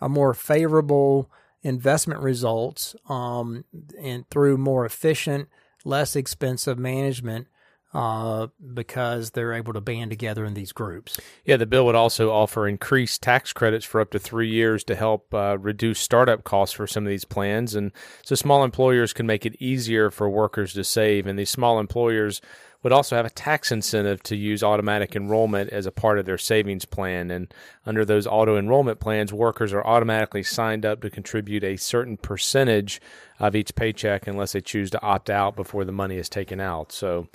a 0.00 0.08
more 0.08 0.34
favorable 0.34 1.30
investment 1.62 2.20
results 2.20 2.94
um, 3.08 3.64
and 3.98 4.28
through 4.28 4.58
more 4.58 4.84
efficient, 4.84 5.48
less 5.84 6.14
expensive 6.14 6.78
management 6.78 7.46
uh, 7.94 8.48
because 8.74 9.30
they're 9.30 9.52
able 9.52 9.72
to 9.72 9.80
band 9.80 10.10
together 10.10 10.44
in 10.44 10.54
these 10.54 10.72
groups. 10.72 11.18
Yeah, 11.44 11.56
the 11.56 11.66
bill 11.66 11.86
would 11.86 11.94
also 11.94 12.30
offer 12.30 12.66
increased 12.66 13.22
tax 13.22 13.52
credits 13.52 13.84
for 13.84 14.00
up 14.00 14.10
to 14.10 14.18
three 14.18 14.50
years 14.50 14.82
to 14.84 14.96
help 14.96 15.32
uh, 15.32 15.56
reduce 15.60 16.00
startup 16.00 16.42
costs 16.42 16.74
for 16.74 16.86
some 16.86 17.04
of 17.04 17.10
these 17.10 17.24
plans. 17.24 17.74
And 17.74 17.92
so 18.22 18.34
small 18.34 18.64
employers 18.64 19.12
can 19.12 19.26
make 19.26 19.46
it 19.46 19.56
easier 19.60 20.10
for 20.10 20.28
workers 20.28 20.72
to 20.74 20.82
save. 20.82 21.26
And 21.26 21.38
these 21.38 21.50
small 21.50 21.78
employers 21.78 22.40
would 22.82 22.92
also 22.92 23.16
have 23.16 23.24
a 23.24 23.30
tax 23.30 23.72
incentive 23.72 24.22
to 24.24 24.36
use 24.36 24.62
automatic 24.62 25.16
enrollment 25.16 25.70
as 25.70 25.86
a 25.86 25.92
part 25.92 26.18
of 26.18 26.26
their 26.26 26.36
savings 26.36 26.84
plan. 26.84 27.30
And 27.30 27.52
under 27.86 28.04
those 28.04 28.26
auto 28.26 28.58
enrollment 28.58 29.00
plans, 29.00 29.32
workers 29.32 29.72
are 29.72 29.86
automatically 29.86 30.42
signed 30.42 30.84
up 30.84 31.00
to 31.00 31.10
contribute 31.10 31.64
a 31.64 31.76
certain 31.76 32.18
percentage 32.18 33.00
of 33.38 33.56
each 33.56 33.74
paycheck 33.74 34.26
unless 34.26 34.52
they 34.52 34.60
choose 34.60 34.90
to 34.90 35.02
opt 35.02 35.30
out 35.30 35.56
before 35.56 35.84
the 35.84 35.92
money 35.92 36.16
is 36.16 36.28
taken 36.28 36.60
out. 36.60 36.92
So 36.92 37.28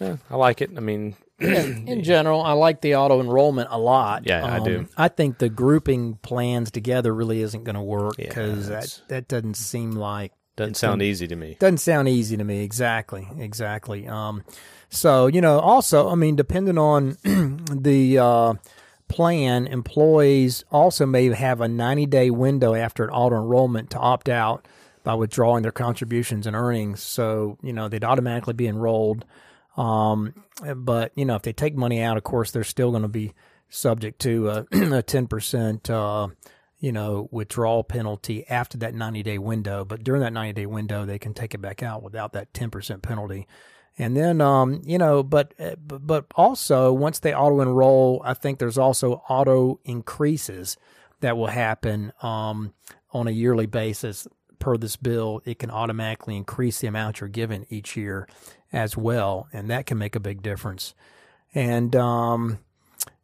yeah, 0.00 0.16
I 0.30 0.36
like 0.36 0.60
it. 0.60 0.70
I 0.76 0.80
mean, 0.80 1.16
in 1.38 2.02
general, 2.02 2.42
I 2.42 2.52
like 2.52 2.80
the 2.80 2.96
auto 2.96 3.20
enrollment 3.20 3.68
a 3.70 3.78
lot. 3.78 4.26
Yeah, 4.26 4.44
I 4.44 4.60
do. 4.60 4.80
Um, 4.80 4.88
I 4.96 5.08
think 5.08 5.38
the 5.38 5.48
grouping 5.48 6.14
plans 6.16 6.70
together 6.70 7.14
really 7.14 7.40
isn't 7.42 7.64
going 7.64 7.74
to 7.74 7.82
work 7.82 8.16
because 8.16 8.68
Yeah, 8.68 8.80
that, 8.80 9.00
that 9.08 9.28
doesn't 9.28 9.54
seem 9.54 9.92
like 9.92 10.32
doesn't 10.56 10.74
sound 10.74 11.02
easy 11.02 11.26
to 11.26 11.36
me. 11.36 11.56
doesn't 11.58 11.78
sound 11.78 12.08
easy 12.08 12.36
to 12.36 12.44
me. 12.44 12.62
Exactly, 12.62 13.28
exactly. 13.38 14.06
Um, 14.06 14.44
so 14.88 15.26
you 15.26 15.40
know, 15.40 15.58
also, 15.58 16.08
I 16.08 16.14
mean, 16.14 16.36
depending 16.36 16.78
on 16.78 17.16
the 17.24 18.18
uh, 18.18 18.54
plan, 19.08 19.66
employees 19.66 20.64
also 20.70 21.06
may 21.06 21.26
have 21.34 21.60
a 21.60 21.68
90 21.68 22.06
day 22.06 22.30
window 22.30 22.74
after 22.74 23.04
an 23.04 23.10
auto 23.10 23.36
enrollment 23.36 23.90
to 23.90 23.98
opt 23.98 24.28
out 24.28 24.66
by 25.02 25.14
withdrawing 25.14 25.62
their 25.62 25.72
contributions 25.72 26.46
and 26.46 26.54
earnings. 26.54 27.02
So 27.02 27.58
you 27.62 27.72
know, 27.72 27.88
they'd 27.88 28.04
automatically 28.04 28.54
be 28.54 28.68
enrolled. 28.68 29.24
Um, 29.76 30.34
but 30.76 31.12
you 31.16 31.24
know, 31.24 31.34
if 31.34 31.42
they 31.42 31.52
take 31.52 31.76
money 31.76 32.00
out, 32.00 32.16
of 32.16 32.24
course, 32.24 32.50
they're 32.50 32.64
still 32.64 32.90
going 32.90 33.02
to 33.02 33.08
be 33.08 33.32
subject 33.68 34.20
to 34.20 34.48
a, 34.48 34.58
a 34.72 35.02
10%, 35.02 35.90
uh, 35.90 36.32
you 36.78 36.92
know, 36.92 37.28
withdrawal 37.30 37.82
penalty 37.82 38.46
after 38.48 38.78
that 38.78 38.94
90 38.94 39.22
day 39.22 39.38
window. 39.38 39.84
But 39.84 40.04
during 40.04 40.22
that 40.22 40.32
90 40.32 40.52
day 40.52 40.66
window, 40.66 41.04
they 41.04 41.18
can 41.18 41.34
take 41.34 41.54
it 41.54 41.60
back 41.60 41.82
out 41.82 42.02
without 42.02 42.32
that 42.34 42.52
10% 42.52 43.02
penalty. 43.02 43.46
And 43.96 44.16
then, 44.16 44.40
um, 44.40 44.82
you 44.84 44.98
know, 44.98 45.22
but, 45.22 45.54
but 45.58 46.04
but 46.04 46.26
also 46.34 46.92
once 46.92 47.20
they 47.20 47.32
auto 47.32 47.60
enroll, 47.60 48.22
I 48.24 48.34
think 48.34 48.58
there's 48.58 48.78
also 48.78 49.22
auto 49.28 49.78
increases 49.84 50.76
that 51.20 51.36
will 51.36 51.46
happen 51.46 52.12
um, 52.20 52.74
on 53.12 53.28
a 53.28 53.30
yearly 53.30 53.66
basis. 53.66 54.26
Per 54.58 54.78
this 54.78 54.96
bill, 54.96 55.42
it 55.44 55.58
can 55.58 55.70
automatically 55.70 56.36
increase 56.36 56.80
the 56.80 56.86
amount 56.86 57.20
you're 57.20 57.28
given 57.28 57.66
each 57.68 57.96
year 57.96 58.26
as 58.74 58.96
well, 58.96 59.48
and 59.52 59.70
that 59.70 59.86
can 59.86 59.96
make 59.98 60.16
a 60.16 60.20
big 60.20 60.42
difference. 60.42 60.94
And 61.54 61.94
um, 61.94 62.58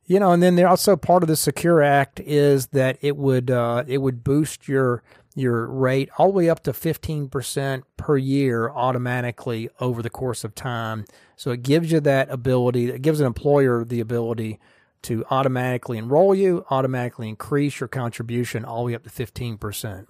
you 0.06 0.18
know, 0.20 0.32
and 0.32 0.42
then 0.42 0.56
there 0.56 0.68
also 0.68 0.96
part 0.96 1.22
of 1.22 1.28
the 1.28 1.36
Secure 1.36 1.82
Act 1.82 2.20
is 2.20 2.68
that 2.68 2.96
it 3.00 3.16
would 3.16 3.50
uh, 3.50 3.84
it 3.86 3.98
would 3.98 4.22
boost 4.24 4.68
your 4.68 5.02
your 5.34 5.66
rate 5.66 6.08
all 6.18 6.28
the 6.28 6.38
way 6.38 6.50
up 6.50 6.62
to 6.62 6.72
fifteen 6.72 7.28
percent 7.28 7.84
per 7.96 8.16
year 8.16 8.70
automatically 8.70 9.68
over 9.80 10.02
the 10.02 10.10
course 10.10 10.44
of 10.44 10.54
time. 10.54 11.04
So 11.36 11.50
it 11.50 11.62
gives 11.62 11.92
you 11.92 12.00
that 12.00 12.30
ability. 12.30 12.90
It 12.90 13.02
gives 13.02 13.20
an 13.20 13.26
employer 13.26 13.84
the 13.84 14.00
ability 14.00 14.58
to 15.02 15.24
automatically 15.30 15.96
enroll 15.96 16.34
you, 16.34 16.64
automatically 16.70 17.28
increase 17.28 17.80
your 17.80 17.88
contribution 17.88 18.64
all 18.64 18.84
the 18.84 18.88
way 18.88 18.94
up 18.94 19.04
to 19.04 19.10
fifteen 19.10 19.58
percent. 19.58 20.08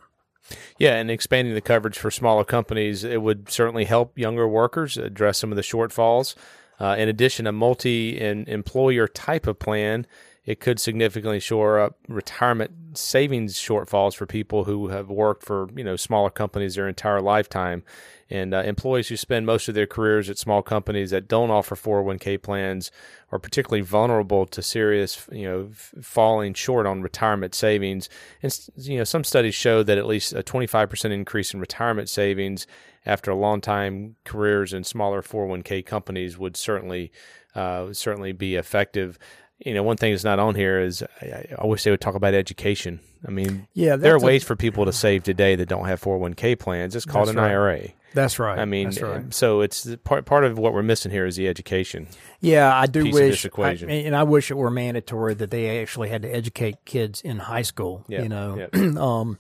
Yeah, 0.78 0.96
and 0.96 1.10
expanding 1.10 1.54
the 1.54 1.60
coverage 1.60 1.98
for 1.98 2.10
smaller 2.10 2.44
companies, 2.44 3.04
it 3.04 3.22
would 3.22 3.50
certainly 3.50 3.84
help 3.84 4.18
younger 4.18 4.48
workers 4.48 4.96
address 4.96 5.38
some 5.38 5.52
of 5.52 5.56
the 5.56 5.62
shortfalls. 5.62 6.34
Uh, 6.80 6.96
in 6.98 7.08
addition, 7.08 7.46
a 7.46 7.52
multi 7.52 8.18
employer 8.20 9.06
type 9.06 9.46
of 9.46 9.58
plan, 9.58 10.06
it 10.50 10.58
could 10.58 10.80
significantly 10.80 11.38
shore 11.38 11.78
up 11.78 11.96
retirement 12.08 12.72
savings 12.94 13.54
shortfalls 13.54 14.16
for 14.16 14.26
people 14.26 14.64
who 14.64 14.88
have 14.88 15.08
worked 15.08 15.44
for 15.44 15.68
you 15.76 15.84
know 15.84 15.94
smaller 15.94 16.28
companies 16.28 16.74
their 16.74 16.88
entire 16.88 17.20
lifetime. 17.20 17.84
And 18.28 18.52
uh, 18.52 18.62
employees 18.62 19.08
who 19.08 19.16
spend 19.16 19.46
most 19.46 19.68
of 19.68 19.76
their 19.76 19.86
careers 19.86 20.28
at 20.28 20.38
small 20.38 20.62
companies 20.62 21.10
that 21.10 21.28
don't 21.28 21.50
offer 21.50 21.76
401k 21.76 22.42
plans 22.42 22.90
are 23.30 23.40
particularly 23.40 23.82
vulnerable 23.82 24.46
to 24.46 24.62
serious, 24.62 25.26
you 25.32 25.44
know, 25.48 25.68
f- 25.70 25.94
falling 26.00 26.54
short 26.54 26.86
on 26.86 27.02
retirement 27.02 27.54
savings. 27.54 28.08
And 28.42 28.56
you 28.76 28.98
know, 28.98 29.04
some 29.04 29.22
studies 29.22 29.54
show 29.54 29.84
that 29.84 29.98
at 29.98 30.06
least 30.06 30.32
a 30.32 30.42
25% 30.42 31.12
increase 31.12 31.54
in 31.54 31.60
retirement 31.60 32.08
savings 32.08 32.66
after 33.06 33.30
a 33.30 33.36
long 33.36 33.60
time 33.60 34.16
careers 34.24 34.72
in 34.72 34.82
smaller 34.82 35.22
401k 35.22 35.86
companies 35.86 36.36
would 36.38 36.56
certainly 36.56 37.12
uh, 37.54 37.92
certainly 37.92 38.32
be 38.32 38.54
effective. 38.54 39.18
You 39.64 39.74
know, 39.74 39.82
one 39.82 39.96
thing 39.96 40.12
that's 40.12 40.24
not 40.24 40.38
on 40.38 40.54
here 40.54 40.80
is 40.80 41.02
I, 41.20 41.44
I 41.58 41.66
wish 41.66 41.82
they 41.84 41.90
would 41.90 42.00
talk 42.00 42.14
about 42.14 42.32
education. 42.34 43.00
I 43.26 43.30
mean, 43.30 43.66
Yeah, 43.74 43.96
there 43.96 44.12
are 44.12 44.14
that's 44.14 44.22
a- 44.22 44.26
ways 44.26 44.44
for 44.44 44.56
people 44.56 44.86
to 44.86 44.92
save 44.92 45.22
today 45.22 45.54
that 45.56 45.68
don't 45.68 45.86
have 45.86 46.00
401k 46.00 46.58
plans. 46.58 46.96
It's 46.96 47.04
called 47.04 47.28
an 47.28 47.36
right. 47.36 47.50
IRA. 47.50 47.80
That's 48.12 48.38
right. 48.38 48.58
I 48.58 48.64
mean, 48.64 48.90
right. 49.00 49.32
so 49.32 49.60
it's 49.60 49.86
part 50.02 50.24
part 50.24 50.44
of 50.44 50.58
what 50.58 50.72
we're 50.72 50.82
missing 50.82 51.12
here 51.12 51.26
is 51.26 51.36
the 51.36 51.46
education. 51.46 52.08
Yeah, 52.40 52.74
I 52.74 52.86
do 52.86 53.04
piece 53.04 53.14
of 53.14 53.20
wish, 53.20 53.30
this 53.30 53.44
equation. 53.44 53.88
I, 53.88 53.94
and 54.02 54.16
I 54.16 54.24
wish 54.24 54.50
it 54.50 54.54
were 54.54 54.70
mandatory 54.70 55.34
that 55.34 55.50
they 55.52 55.80
actually 55.80 56.08
had 56.08 56.22
to 56.22 56.28
educate 56.28 56.84
kids 56.84 57.20
in 57.20 57.38
high 57.38 57.62
school. 57.62 58.04
Yeah, 58.08 58.22
You 58.22 58.28
know, 58.28 58.68
yeah. 58.74 58.80
um, 58.98 59.38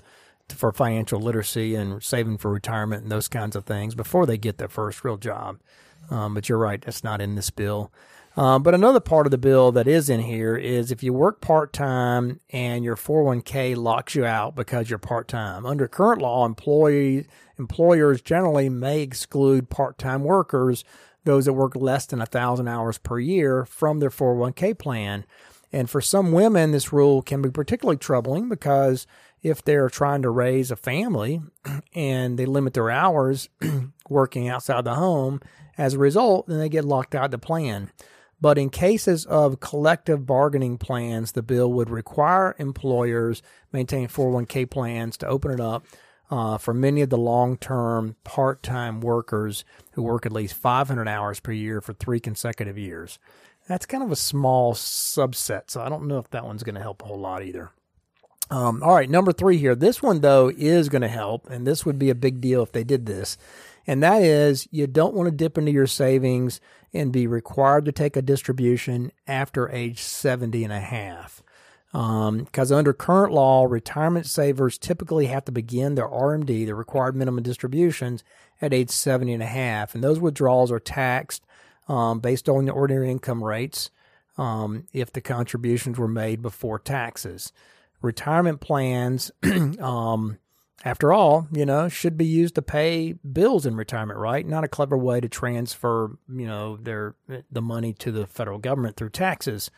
for 0.50 0.72
financial 0.72 1.20
literacy 1.20 1.74
and 1.74 2.02
saving 2.02 2.38
for 2.38 2.50
retirement 2.52 3.02
and 3.02 3.10
those 3.10 3.26
kinds 3.28 3.56
of 3.56 3.64
things 3.64 3.94
before 3.94 4.26
they 4.26 4.38
get 4.38 4.58
their 4.58 4.68
first 4.68 5.02
real 5.04 5.16
job. 5.16 5.58
Um, 6.10 6.34
but 6.34 6.48
you're 6.48 6.58
right, 6.58 6.80
that's 6.80 7.02
not 7.04 7.20
in 7.20 7.34
this 7.34 7.50
bill. 7.50 7.92
Um, 8.36 8.62
but 8.62 8.74
another 8.74 9.00
part 9.00 9.26
of 9.26 9.32
the 9.32 9.38
bill 9.38 9.72
that 9.72 9.88
is 9.88 10.08
in 10.08 10.20
here 10.20 10.56
is 10.56 10.92
if 10.92 11.02
you 11.02 11.12
work 11.12 11.40
part 11.40 11.72
time 11.72 12.40
and 12.50 12.84
your 12.84 12.96
401k 12.96 13.76
locks 13.76 14.14
you 14.14 14.24
out 14.24 14.54
because 14.54 14.88
you're 14.88 14.98
part 15.00 15.26
time. 15.26 15.66
Under 15.66 15.88
current 15.88 16.22
law, 16.22 16.46
employers 16.46 18.22
generally 18.22 18.68
may 18.68 19.00
exclude 19.00 19.68
part 19.68 19.98
time 19.98 20.22
workers, 20.22 20.84
those 21.24 21.46
that 21.46 21.54
work 21.54 21.74
less 21.74 22.06
than 22.06 22.20
a 22.20 22.26
thousand 22.26 22.68
hours 22.68 22.98
per 22.98 23.18
year, 23.18 23.64
from 23.64 23.98
their 23.98 24.10
401k 24.10 24.78
plan. 24.78 25.24
And 25.72 25.90
for 25.90 26.00
some 26.00 26.32
women, 26.32 26.70
this 26.70 26.92
rule 26.92 27.22
can 27.22 27.42
be 27.42 27.50
particularly 27.50 27.98
troubling 27.98 28.48
because 28.48 29.06
if 29.42 29.62
they're 29.62 29.88
trying 29.88 30.22
to 30.22 30.30
raise 30.30 30.70
a 30.70 30.76
family 30.76 31.40
and 31.94 32.38
they 32.38 32.46
limit 32.46 32.74
their 32.74 32.90
hours 32.90 33.48
working 34.08 34.48
outside 34.48 34.84
the 34.84 34.94
home, 34.94 35.40
as 35.80 35.94
a 35.94 35.98
result, 35.98 36.46
then 36.46 36.58
they 36.58 36.68
get 36.68 36.84
locked 36.84 37.14
out 37.14 37.26
of 37.26 37.30
the 37.30 37.38
plan. 37.38 37.90
But 38.40 38.58
in 38.58 38.70
cases 38.70 39.26
of 39.26 39.60
collective 39.60 40.26
bargaining 40.26 40.78
plans, 40.78 41.32
the 41.32 41.42
bill 41.42 41.72
would 41.72 41.90
require 41.90 42.56
employers 42.58 43.42
maintain 43.72 44.08
401k 44.08 44.70
plans 44.70 45.16
to 45.18 45.26
open 45.26 45.50
it 45.50 45.60
up 45.60 45.84
uh, 46.30 46.58
for 46.58 46.72
many 46.72 47.02
of 47.02 47.10
the 47.10 47.18
long 47.18 47.56
term 47.56 48.16
part 48.24 48.62
time 48.62 49.00
workers 49.00 49.64
who 49.92 50.02
work 50.02 50.24
at 50.24 50.32
least 50.32 50.54
500 50.54 51.08
hours 51.08 51.40
per 51.40 51.52
year 51.52 51.80
for 51.80 51.92
three 51.92 52.20
consecutive 52.20 52.78
years. 52.78 53.18
That's 53.68 53.86
kind 53.86 54.02
of 54.02 54.10
a 54.10 54.16
small 54.16 54.74
subset, 54.74 55.70
so 55.70 55.80
I 55.80 55.88
don't 55.88 56.08
know 56.08 56.18
if 56.18 56.30
that 56.30 56.44
one's 56.44 56.62
going 56.62 56.74
to 56.74 56.80
help 56.80 57.02
a 57.02 57.06
whole 57.06 57.20
lot 57.20 57.42
either. 57.42 57.70
Um, 58.50 58.82
all 58.82 58.96
right, 58.96 59.08
number 59.08 59.32
three 59.32 59.58
here. 59.58 59.76
This 59.76 60.02
one, 60.02 60.22
though, 60.22 60.50
is 60.56 60.88
going 60.88 61.02
to 61.02 61.08
help, 61.08 61.48
and 61.48 61.64
this 61.64 61.86
would 61.86 61.98
be 61.98 62.10
a 62.10 62.16
big 62.16 62.40
deal 62.40 62.64
if 62.64 62.72
they 62.72 62.82
did 62.82 63.06
this. 63.06 63.38
And 63.90 64.04
that 64.04 64.22
is, 64.22 64.68
you 64.70 64.86
don't 64.86 65.14
want 65.14 65.26
to 65.26 65.34
dip 65.34 65.58
into 65.58 65.72
your 65.72 65.88
savings 65.88 66.60
and 66.94 67.10
be 67.10 67.26
required 67.26 67.86
to 67.86 67.92
take 67.92 68.16
a 68.16 68.22
distribution 68.22 69.10
after 69.26 69.68
age 69.68 69.98
70 69.98 70.62
and 70.62 70.72
a 70.72 70.78
half. 70.78 71.42
Because 71.90 72.70
under 72.70 72.92
current 72.92 73.32
law, 73.32 73.64
retirement 73.64 74.26
savers 74.26 74.78
typically 74.78 75.26
have 75.26 75.44
to 75.46 75.50
begin 75.50 75.96
their 75.96 76.06
RMD, 76.06 76.66
the 76.66 76.76
required 76.76 77.16
minimum 77.16 77.42
distributions, 77.42 78.22
at 78.62 78.72
age 78.72 78.90
70 78.90 79.32
and 79.32 79.42
a 79.42 79.46
half. 79.46 79.92
And 79.96 80.04
those 80.04 80.20
withdrawals 80.20 80.70
are 80.70 80.78
taxed 80.78 81.44
um, 81.88 82.20
based 82.20 82.48
on 82.48 82.66
the 82.66 82.72
ordinary 82.72 83.10
income 83.10 83.42
rates 83.42 83.90
um, 84.38 84.86
if 84.92 85.12
the 85.12 85.20
contributions 85.20 85.98
were 85.98 86.06
made 86.06 86.42
before 86.42 86.78
taxes. 86.78 87.52
Retirement 88.02 88.60
plans, 88.60 89.32
um, 89.80 90.38
after 90.84 91.12
all, 91.12 91.46
you 91.52 91.66
know, 91.66 91.88
should 91.88 92.16
be 92.16 92.24
used 92.24 92.54
to 92.54 92.62
pay 92.62 93.12
bills 93.12 93.66
in 93.66 93.76
retirement, 93.76 94.18
right? 94.18 94.46
Not 94.46 94.64
a 94.64 94.68
clever 94.68 94.96
way 94.96 95.20
to 95.20 95.28
transfer, 95.28 96.16
you 96.28 96.46
know, 96.46 96.76
their 96.76 97.14
the 97.50 97.62
money 97.62 97.92
to 97.94 98.10
the 98.10 98.26
federal 98.26 98.58
government 98.58 98.96
through 98.96 99.10
taxes. 99.10 99.70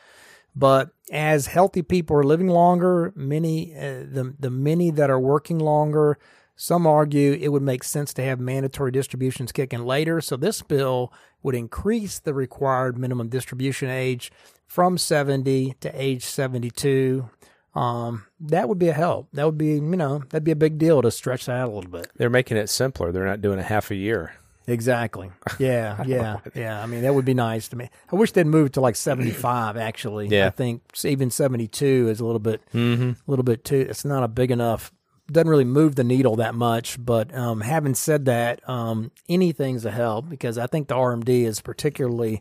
But 0.54 0.90
as 1.10 1.46
healthy 1.46 1.82
people 1.82 2.16
are 2.16 2.24
living 2.24 2.48
longer, 2.48 3.12
many 3.16 3.74
uh, 3.74 4.04
the 4.10 4.34
the 4.38 4.50
many 4.50 4.90
that 4.92 5.10
are 5.10 5.18
working 5.18 5.58
longer, 5.58 6.18
some 6.54 6.86
argue 6.86 7.32
it 7.32 7.48
would 7.48 7.62
make 7.62 7.82
sense 7.82 8.14
to 8.14 8.22
have 8.22 8.38
mandatory 8.38 8.92
distributions 8.92 9.50
kick 9.50 9.72
in 9.72 9.84
later. 9.84 10.20
So 10.20 10.36
this 10.36 10.62
bill 10.62 11.12
would 11.42 11.54
increase 11.56 12.20
the 12.20 12.34
required 12.34 12.96
minimum 12.96 13.28
distribution 13.28 13.90
age 13.90 14.30
from 14.66 14.96
70 14.96 15.74
to 15.80 15.90
age 16.00 16.24
72. 16.24 17.28
Um, 17.74 18.24
that 18.40 18.68
would 18.68 18.78
be 18.78 18.88
a 18.88 18.92
help. 18.92 19.28
That 19.32 19.46
would 19.46 19.56
be, 19.58 19.74
you 19.74 19.80
know, 19.80 20.18
that'd 20.30 20.44
be 20.44 20.50
a 20.50 20.56
big 20.56 20.78
deal 20.78 21.00
to 21.02 21.10
stretch 21.10 21.46
that 21.46 21.56
out 21.56 21.68
a 21.68 21.72
little 21.72 21.90
bit. 21.90 22.08
They're 22.16 22.28
making 22.30 22.56
it 22.58 22.68
simpler. 22.68 23.12
They're 23.12 23.24
not 23.24 23.40
doing 23.40 23.58
a 23.58 23.62
half 23.62 23.90
a 23.90 23.94
year. 23.94 24.34
Exactly. 24.66 25.30
Yeah, 25.58 26.04
yeah, 26.06 26.38
yeah. 26.54 26.80
I 26.80 26.86
mean, 26.86 27.02
that 27.02 27.14
would 27.14 27.24
be 27.24 27.34
nice 27.34 27.68
to 27.68 27.76
me. 27.76 27.88
I 28.12 28.16
wish 28.16 28.32
they'd 28.32 28.46
move 28.46 28.72
to 28.72 28.80
like 28.80 28.94
seventy-five. 28.94 29.76
Actually, 29.76 30.28
Yeah. 30.28 30.46
I 30.46 30.50
think 30.50 30.82
even 31.04 31.30
seventy-two 31.30 32.08
is 32.08 32.20
a 32.20 32.24
little 32.24 32.38
bit, 32.38 32.60
a 32.72 33.16
little 33.26 33.42
bit 33.42 33.64
too. 33.64 33.86
It's 33.88 34.04
not 34.04 34.22
a 34.22 34.28
big 34.28 34.50
enough. 34.52 34.92
Doesn't 35.30 35.48
really 35.48 35.64
move 35.64 35.96
the 35.96 36.04
needle 36.04 36.36
that 36.36 36.54
much. 36.54 37.02
But 37.04 37.34
um, 37.34 37.60
having 37.60 37.94
said 37.94 38.26
that, 38.26 38.68
um, 38.68 39.10
anything's 39.28 39.84
a 39.84 39.90
help 39.90 40.28
because 40.28 40.58
I 40.58 40.66
think 40.68 40.86
the 40.88 40.94
RMD 40.94 41.44
is 41.44 41.60
particularly 41.60 42.40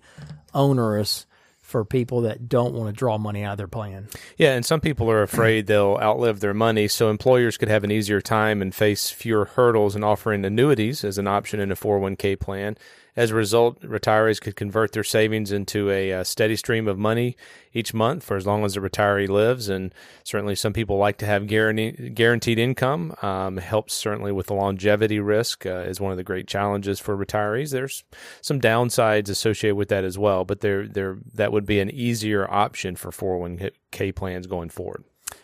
onerous 0.54 1.26
for 1.72 1.86
people 1.86 2.22
that 2.22 2.50
don't 2.50 2.74
want 2.74 2.90
to 2.90 2.94
draw 2.94 3.18
money 3.18 3.44
out 3.44 3.54
of 3.54 3.58
their 3.58 3.68
plan. 3.68 4.08
Yeah, 4.38 4.54
and 4.54 4.66
some 4.66 4.82
people 4.82 5.10
are 5.10 5.24
afraid 5.24 5.66
they'll 5.68 5.98
outlive 6.02 6.42
their 6.42 6.54
money, 6.54 6.88
so 6.88 7.10
employers 7.10 7.58
could 7.58 7.70
have 7.70 7.84
an 7.84 7.92
easier 7.92 8.22
time 8.22 8.62
and 8.62 8.76
face 8.76 9.10
fewer 9.10 9.46
hurdles 9.46 9.96
in 9.96 10.04
offering 10.04 10.46
annuities 10.46 11.04
as 11.04 11.18
an 11.18 11.28
option 11.28 11.60
in 11.60 11.72
a 11.72 11.76
401k 11.76 12.40
plan. 12.40 12.78
As 13.16 13.32
a 13.32 13.36
result, 13.36 13.82
retirees 13.82 14.40
could 14.40 14.56
convert 14.56 14.94
their 14.94 15.04
savings 15.04 15.52
into 15.52 15.90
a, 15.90 16.14
uh 16.14 16.24
steady 16.24 16.56
stream 16.56 16.88
of 16.88 16.98
money 16.98 17.36
each 17.74 17.94
month 17.94 18.24
for 18.24 18.38
as 18.38 18.46
long 18.46 18.64
as 18.64 18.74
the 18.74 18.80
retiree 18.80 19.28
lives. 19.28 19.70
And 19.70 19.94
certainly, 20.24 20.56
some 20.56 20.74
people 20.74 20.98
like 20.98 21.18
to 21.18 21.26
have 21.26 21.48
guaranteed, 21.48 22.16
guaranteed 22.16 22.58
income. 22.60 23.16
Um, 23.22 23.58
helps 23.58 23.94
certainly 23.94 24.32
with 24.32 24.48
the 24.48 24.54
longevity 24.54 25.20
risk 25.20 25.66
uh, 25.66 25.84
is 25.88 26.00
one 26.00 26.12
of 26.12 26.18
the 26.18 26.24
great 26.24 26.48
challenges 26.48 27.00
for 27.00 27.18
retirees. 27.18 27.72
There's 27.72 28.04
some 28.42 28.62
downsides 28.62 29.30
associated 29.30 29.76
with 29.76 29.90
that 29.90 30.04
as 30.04 30.18
well, 30.18 30.46
but 30.46 30.62
there, 30.62 30.88
there 30.88 31.18
that 31.34 31.52
would 31.52 31.66
be 31.66 31.80
an 31.80 31.90
easier 31.90 32.50
option 32.50 32.96
for 32.96 33.12
401k 33.12 34.16
plans 34.16 34.48
going 34.48 34.70
forward. 34.70 35.04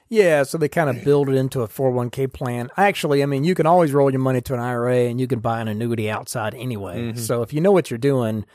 Yeah, 0.09 0.43
so 0.43 0.57
they 0.57 0.69
kind 0.69 0.89
of 0.89 1.03
build 1.03 1.29
it 1.29 1.35
into 1.35 1.61
a 1.61 1.67
401k 1.67 2.31
plan. 2.31 2.69
Actually, 2.77 3.23
I 3.23 3.25
mean, 3.25 3.43
you 3.43 3.55
can 3.55 3.65
always 3.65 3.91
roll 3.91 4.09
your 4.09 4.21
money 4.21 4.41
to 4.41 4.53
an 4.53 4.59
IRA 4.59 5.05
and 5.05 5.19
you 5.19 5.27
can 5.27 5.39
buy 5.39 5.59
an 5.59 5.67
annuity 5.67 6.09
outside 6.09 6.53
anyway. 6.55 7.13
So 7.15 7.41
if 7.41 7.51
you 7.51 7.59
know 7.59 7.71
what 7.71 7.91
you're 7.91 7.97
doing, 7.97 8.45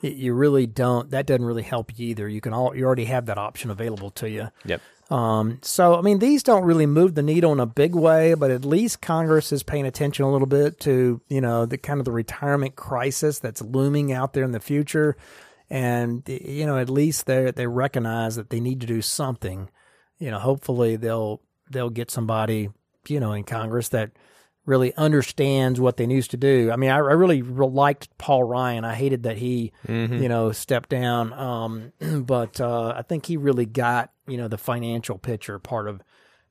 you 0.00 0.32
really 0.34 0.66
don't, 0.66 1.10
that 1.10 1.26
doesn't 1.26 1.44
really 1.44 1.62
help 1.62 1.98
you 1.98 2.08
either. 2.08 2.28
You 2.28 2.40
can 2.40 2.52
all, 2.52 2.74
you 2.74 2.84
already 2.84 3.04
have 3.04 3.26
that 3.26 3.38
option 3.38 3.70
available 3.70 4.10
to 4.12 4.30
you. 4.30 4.48
Yep. 4.64 4.80
Um, 5.10 5.58
so, 5.60 5.96
I 5.96 6.00
mean, 6.00 6.20
these 6.20 6.42
don't 6.42 6.64
really 6.64 6.86
move 6.86 7.14
the 7.14 7.22
needle 7.22 7.52
in 7.52 7.60
a 7.60 7.66
big 7.66 7.94
way, 7.94 8.32
but 8.32 8.50
at 8.50 8.64
least 8.64 9.02
Congress 9.02 9.52
is 9.52 9.62
paying 9.62 9.86
attention 9.86 10.24
a 10.24 10.32
little 10.32 10.46
bit 10.46 10.80
to, 10.80 11.20
you 11.28 11.40
know, 11.42 11.66
the 11.66 11.76
kind 11.76 11.98
of 12.00 12.06
the 12.06 12.12
retirement 12.12 12.76
crisis 12.76 13.38
that's 13.38 13.60
looming 13.60 14.10
out 14.10 14.32
there 14.32 14.44
in 14.44 14.52
the 14.52 14.60
future. 14.60 15.16
And, 15.68 16.22
you 16.26 16.64
know, 16.64 16.78
at 16.78 16.88
least 16.88 17.26
they 17.26 17.50
they 17.50 17.66
recognize 17.66 18.36
that 18.36 18.50
they 18.50 18.60
need 18.60 18.80
to 18.80 18.86
do 18.86 19.02
something. 19.02 19.68
You 20.22 20.30
know, 20.30 20.38
hopefully 20.38 20.94
they'll 20.94 21.40
they'll 21.68 21.90
get 21.90 22.10
somebody, 22.10 22.68
you 23.08 23.18
know, 23.18 23.32
in 23.32 23.42
Congress 23.42 23.88
that 23.88 24.12
really 24.64 24.94
understands 24.94 25.80
what 25.80 25.96
they 25.96 26.06
need 26.06 26.22
to 26.22 26.36
do. 26.36 26.70
I 26.70 26.76
mean, 26.76 26.90
I, 26.90 26.96
I 26.96 27.14
really 27.14 27.42
re- 27.42 27.66
liked 27.66 28.16
Paul 28.18 28.44
Ryan. 28.44 28.84
I 28.84 28.94
hated 28.94 29.24
that 29.24 29.38
he, 29.38 29.72
you 30.22 30.28
know, 30.28 30.52
stepped 30.52 30.90
down. 30.90 31.32
Um, 31.32 31.92
but 32.22 32.60
uh, 32.60 32.94
I 32.96 33.02
think 33.02 33.26
he 33.26 33.36
really 33.36 33.66
got 33.66 34.12
you 34.28 34.36
know 34.36 34.46
the 34.46 34.58
financial 34.58 35.18
picture 35.18 35.58
part 35.58 35.88
of 35.88 36.00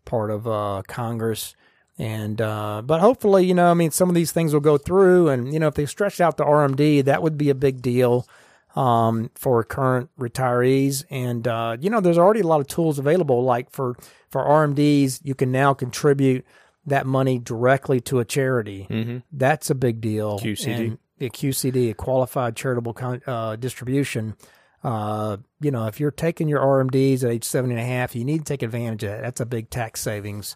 part 0.04 0.32
of 0.32 0.48
uh, 0.48 0.82
Congress. 0.88 1.56
And 1.98 2.42
uh, 2.42 2.82
but 2.84 3.00
hopefully, 3.00 3.46
you 3.46 3.54
know, 3.54 3.72
I 3.72 3.74
mean, 3.74 3.92
some 3.92 4.10
of 4.10 4.16
these 4.16 4.34
things 4.34 4.54
will 4.54 4.60
go 4.60 4.78
through, 4.78 5.30
and 5.30 5.54
you 5.54 5.60
know, 5.60 5.68
if 5.68 5.76
they 5.76 5.86
stretch 5.86 6.20
out 6.20 6.36
the 6.36 6.44
RMD, 6.44 7.06
that 7.06 7.24
would 7.24 7.38
be 7.38 7.50
a 7.50 7.56
big 7.56 7.82
deal 7.82 8.28
um, 8.76 9.32
for 9.36 9.64
current 9.64 10.10
retirees. 10.20 11.04
And 11.10 11.48
uh, 11.48 11.78
you 11.80 11.90
know, 11.90 12.00
there's 12.00 12.18
already 12.18 12.42
a 12.42 12.48
lot 12.48 12.62
of 12.62 12.68
tools 12.68 13.00
available. 13.00 13.44
Like 13.44 13.72
for 13.72 13.96
for 14.30 14.44
RMDs, 14.44 15.22
you 15.24 15.36
can 15.36 15.52
now 15.52 15.74
contribute 15.74 16.46
that 16.86 17.06
money 17.06 17.38
directly 17.38 18.00
to 18.02 18.20
a 18.20 18.26
charity. 18.26 18.88
Mm-hmm. 18.90 19.18
That's 19.32 19.70
a 19.70 19.76
big 19.76 20.02
deal. 20.02 20.40
QCD. 20.40 20.76
And 20.76 20.98
a 21.20 21.30
QCD, 21.30 21.92
a 21.92 21.94
qualified 21.94 22.56
charitable 22.56 22.94
con- 22.94 23.22
uh, 23.28 23.56
distribution. 23.56 24.36
Uh, 24.84 25.38
you 25.60 25.70
know, 25.70 25.86
if 25.86 26.00
you're 26.00 26.10
taking 26.10 26.48
your 26.48 26.60
RMDs 26.60 27.24
at 27.24 27.30
age 27.30 27.44
seven 27.44 27.70
and 27.70 27.80
a 27.80 27.84
half, 27.84 28.16
you 28.16 28.26
need 28.26 28.40
to 28.40 28.44
take 28.46 28.64
advantage 28.64 29.04
of 29.04 29.12
that. 29.12 29.22
That's 29.22 29.40
a 29.40 29.46
big 29.46 29.70
tax 29.70 30.02
savings. 30.02 30.56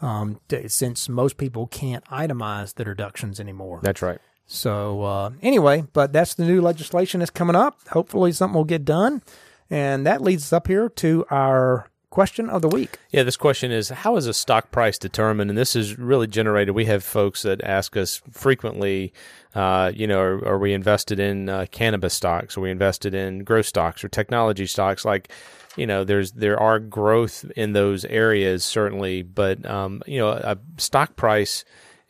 Um, 0.00 0.40
t- 0.48 0.68
since 0.68 1.08
most 1.08 1.36
people 1.36 1.66
can't 1.66 2.04
itemize 2.06 2.74
the 2.74 2.84
deductions 2.84 3.40
anymore. 3.40 3.80
That's 3.82 4.02
right. 4.02 4.20
So 4.46 5.02
uh, 5.02 5.30
anyway, 5.42 5.84
but 5.92 6.12
that's 6.12 6.34
the 6.34 6.44
new 6.44 6.60
legislation 6.60 7.20
that's 7.20 7.30
coming 7.30 7.56
up. 7.56 7.78
Hopefully, 7.88 8.32
something 8.32 8.54
will 8.54 8.64
get 8.64 8.84
done, 8.84 9.22
and 9.70 10.06
that 10.06 10.20
leads 10.20 10.44
us 10.44 10.52
up 10.52 10.66
here 10.66 10.88
to 10.88 11.24
our 11.30 11.88
question 12.14 12.48
of 12.48 12.62
the 12.62 12.68
week. 12.68 12.98
Yeah, 13.10 13.24
this 13.24 13.36
question 13.36 13.72
is 13.72 13.88
how 13.88 14.16
is 14.16 14.28
a 14.28 14.32
stock 14.32 14.70
price 14.70 14.98
determined? 14.98 15.50
And 15.50 15.58
this 15.58 15.74
is 15.74 15.98
really 15.98 16.28
generated. 16.28 16.72
We 16.72 16.84
have 16.84 17.02
folks 17.02 17.42
that 17.42 17.60
ask 17.64 17.96
us 17.96 18.22
frequently, 18.30 19.12
uh, 19.54 19.90
you 19.92 20.06
know, 20.06 20.20
are, 20.20 20.48
are 20.50 20.58
we 20.58 20.72
invested 20.72 21.18
in 21.18 21.48
uh, 21.48 21.66
cannabis 21.72 22.14
stocks? 22.14 22.56
Are 22.56 22.60
we 22.60 22.70
invested 22.70 23.14
in 23.14 23.42
growth 23.42 23.66
stocks 23.66 24.04
or 24.04 24.08
technology 24.08 24.66
stocks? 24.66 25.04
Like, 25.04 25.32
you 25.76 25.88
know, 25.88 26.04
there's 26.04 26.30
there 26.32 26.58
are 26.60 26.78
growth 26.78 27.50
in 27.56 27.72
those 27.72 28.04
areas 28.04 28.64
certainly, 28.64 29.22
but 29.22 29.66
um, 29.66 30.00
you 30.06 30.20
know, 30.20 30.28
a 30.28 30.56
stock 30.76 31.16
price, 31.16 31.64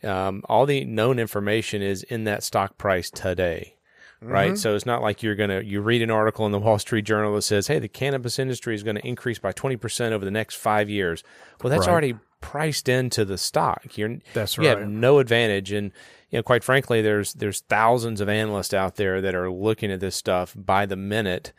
um, 0.05 0.43
all 0.45 0.65
the 0.65 0.85
known 0.85 1.19
information 1.19 1.81
is 1.81 2.03
in 2.03 2.23
that 2.25 2.43
stock 2.43 2.77
price 2.77 3.09
today 3.09 3.75
right? 4.21 4.57
So 4.57 4.75
it's 4.75 4.85
not 4.85 5.01
like 5.01 5.21
you're 5.23 5.35
gonna 5.35 5.61
you 5.61 5.81
read 5.81 6.01
an 6.01 6.11
article 6.11 6.45
in 6.45 6.51
the 6.51 6.59
Wall 6.59 6.79
Street 6.79 7.03
Journal 7.05 7.35
that 7.35 7.43
says, 7.43 7.67
"Hey, 7.67 7.79
the 7.79 7.87
cannabis 7.87 8.39
industry 8.39 8.75
is 8.75 8.83
going 8.83 8.95
to 8.95 9.07
increase 9.07 9.39
by 9.39 9.51
twenty 9.51 9.75
percent 9.75 10.13
over 10.13 10.25
the 10.25 10.31
next 10.31 10.55
five 10.55 10.89
years." 10.89 11.23
Well, 11.61 11.69
that's 11.69 11.87
Right. 11.87 11.91
already 11.91 12.15
priced 12.41 12.89
into 12.89 13.25
the 13.25 13.37
stock. 13.37 13.97
You're 13.97 14.17
That's 14.33 14.57
you 14.57 14.67
have 14.67 14.87
no 14.87 15.19
advantage, 15.19 15.71
and 15.71 15.91
you 16.29 16.39
know, 16.39 16.43
quite 16.43 16.63
frankly, 16.63 17.01
there's 17.01 17.33
there's 17.33 17.61
thousands 17.61 18.21
of 18.21 18.29
analysts 18.29 18.73
out 18.73 18.95
there 18.95 19.21
that 19.21 19.35
are 19.35 19.51
looking 19.51 19.91
at 19.91 19.99
this 19.99 20.15
stuff 20.15 20.53
by 20.55 20.85
the 20.85 20.95
minute, 20.95 21.53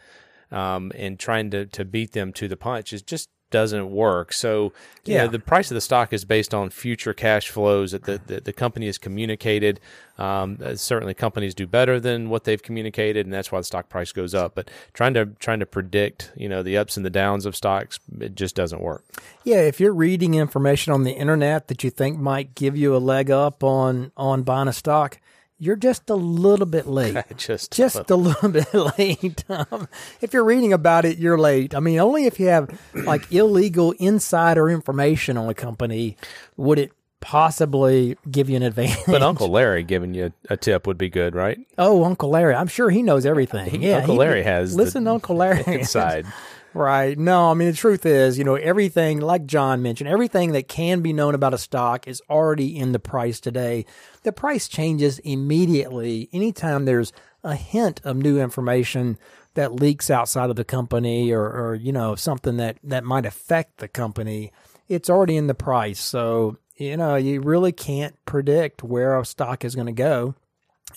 um, 0.51 0.93
and 0.95 1.19
trying 1.19 1.51
to 1.51 1.67
to 1.67 1.85
beat 1.85 2.13
them 2.13 2.33
to 2.35 2.49
the 2.49 2.57
punch. 2.57 2.93
It 2.93 3.07
just 3.07 3.29
doesn't 3.51 3.91
work. 3.91 4.33
So, 4.33 4.73
you 5.05 5.15
Yeah. 5.15 5.25
know, 5.25 5.31
the 5.31 5.39
price 5.39 5.71
of 5.71 5.77
the 5.77 5.81
stock 5.81 6.13
is 6.13 6.25
based 6.25 6.53
on 6.53 6.71
future 6.71 7.13
cash 7.15 7.49
flows 7.49 7.93
that 7.93 8.05
the, 8.05 8.21
the, 8.27 8.41
the 8.41 8.53
company 8.53 8.87
has 8.87 8.99
communicated. 8.99 9.79
Um, 10.19 10.59
uh, 10.65 10.75
certainly, 10.77 11.15
companies 11.15 11.55
do 11.55 11.67
better 11.67 12.01
than 12.01 12.29
what 12.31 12.45
they've 12.45 12.63
communicated, 12.63 13.27
and 13.27 13.33
that's 13.33 13.53
why 13.53 13.61
the 13.61 13.65
stock 13.65 13.89
price 13.89 14.13
goes 14.13 14.35
up. 14.35 14.55
But 14.55 14.71
trying 14.95 15.15
to 15.15 15.27
trying 15.39 15.61
to 15.61 15.67
predict, 15.67 16.33
you 16.37 16.49
know, 16.49 16.63
the 16.63 16.77
ups 16.77 16.97
and 16.97 17.05
the 17.05 17.11
downs 17.11 17.45
of 17.47 17.55
stocks, 17.55 18.01
it 18.21 18.35
just 18.35 18.57
doesn't 18.57 18.81
work. 18.81 19.05
Yeah, 19.45 19.61
if 19.61 19.79
you're 19.79 19.93
reading 19.95 20.35
information 20.35 20.93
on 20.93 21.05
the 21.05 21.13
internet 21.13 21.69
that 21.69 21.85
you 21.85 21.91
think 21.91 22.19
might 22.19 22.55
give 22.55 22.77
you 22.77 22.97
a 22.97 22.99
leg 22.99 23.31
up 23.31 23.63
on 23.63 24.11
on 24.17 24.43
buying 24.43 24.69
a 24.69 24.73
stock, 24.73 25.19
you're 25.59 25.77
just 25.77 26.11
a 26.11 26.15
little 26.15 26.67
bit 26.67 26.87
late. 26.99 27.17
just 27.37 27.73
just 27.73 28.11
a 28.11 28.17
little 28.17 28.49
bit 28.49 28.73
late. 28.99 29.45
Um, 29.49 29.89
if 30.21 30.33
you're 30.33 30.45
reading 30.45 30.73
about 30.73 31.05
it, 31.05 31.19
you're 31.19 31.39
late. 31.39 31.75
I 31.75 31.81
mean, 31.81 31.99
only 31.99 32.27
if 32.27 32.39
you 32.41 32.49
have 32.49 32.69
like 32.95 33.31
illegal 33.33 33.93
insider 33.93 34.69
information 34.69 35.37
on 35.37 35.49
a 35.49 35.55
company 35.55 36.17
would 36.57 36.79
it 36.79 36.93
possibly 37.21 38.17
give 38.31 38.49
you 38.49 38.57
an 38.57 38.63
advantage. 38.63 39.05
But 39.07 39.23
Uncle 39.23 39.49
Larry 39.49 39.83
giving 39.83 40.15
you 40.15 40.33
a 40.49 40.57
tip 40.57 40.87
would 40.87 40.99
be 40.99 41.09
good, 41.09 41.35
right? 41.35 41.59
oh, 41.79 42.05
Uncle 42.05 42.31
Larry, 42.31 42.55
I'm 42.55 42.69
sure 42.69 42.89
he 42.91 43.03
knows 43.03 43.27
everything. 43.27 43.83
Yeah, 43.87 43.97
Uncle 43.99 44.17
Larry 44.17 44.43
has 44.43 44.77
Listen, 44.77 45.09
Uncle 45.09 45.37
Larry 45.37 45.63
Inside. 45.67 46.27
Right. 46.75 47.19
No, 47.19 47.51
I 47.51 47.55
mean, 47.55 47.71
the 47.71 47.77
truth 47.77 48.05
is, 48.05 48.37
you 48.37 48.45
know, 48.45 48.55
everything, 48.55 49.21
like 49.21 49.47
John 49.47 49.81
mentioned, 49.81 50.11
everything 50.11 50.53
that 50.53 50.69
can 50.69 51.01
be 51.01 51.15
known 51.15 51.35
about 51.35 51.55
a 51.55 51.59
stock 51.59 52.07
is 52.07 52.21
already 52.29 52.77
in 52.77 52.93
the 52.93 52.99
price 52.99 53.41
today. 53.41 53.87
The 54.25 54.33
price 54.33 54.69
changes 54.69 55.19
immediately 55.21 56.29
anytime 56.33 56.85
there's 56.85 57.13
a 57.43 57.55
hint 57.55 58.01
of 58.05 58.17
new 58.17 58.39
information 58.39 59.19
that 59.55 59.73
leaks 59.73 60.11
outside 60.11 60.51
of 60.51 60.57
the 60.57 60.65
company 60.65 61.33
or, 61.33 61.45
or 61.45 61.75
you 61.75 61.93
know, 61.93 62.15
something 62.15 62.59
that, 62.59 62.77
that 62.85 63.05
might 63.05 63.25
affect 63.25 63.79
the 63.79 63.89
company. 63.89 64.53
It's 64.87 65.09
already 65.09 65.37
in 65.37 65.47
the 65.47 65.55
price. 65.55 65.99
So, 65.99 66.59
you 66.77 66.97
know, 66.97 67.17
you 67.17 67.41
really 67.41 67.73
can't 67.73 68.15
predict 68.27 68.83
where 68.83 69.19
a 69.19 69.25
stock 69.25 69.65
is 69.65 69.75
going 69.75 69.87
to 69.87 69.93
go. 69.93 70.35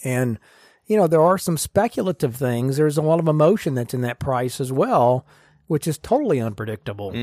And, 0.03 0.39
you 0.85 0.97
know, 0.97 1.07
there 1.07 1.21
are 1.21 1.37
some 1.37 1.57
speculative 1.57 2.35
things. 2.35 2.75
There's 2.75 2.97
a 2.97 3.01
lot 3.01 3.19
of 3.19 3.27
emotion 3.27 3.75
that's 3.75 3.93
in 3.93 4.01
that 4.01 4.19
price 4.19 4.59
as 4.59 4.71
well, 4.71 5.25
which 5.69 5.87
is 5.87 5.99
totally 5.99 6.39
unpredictable. 6.39 7.13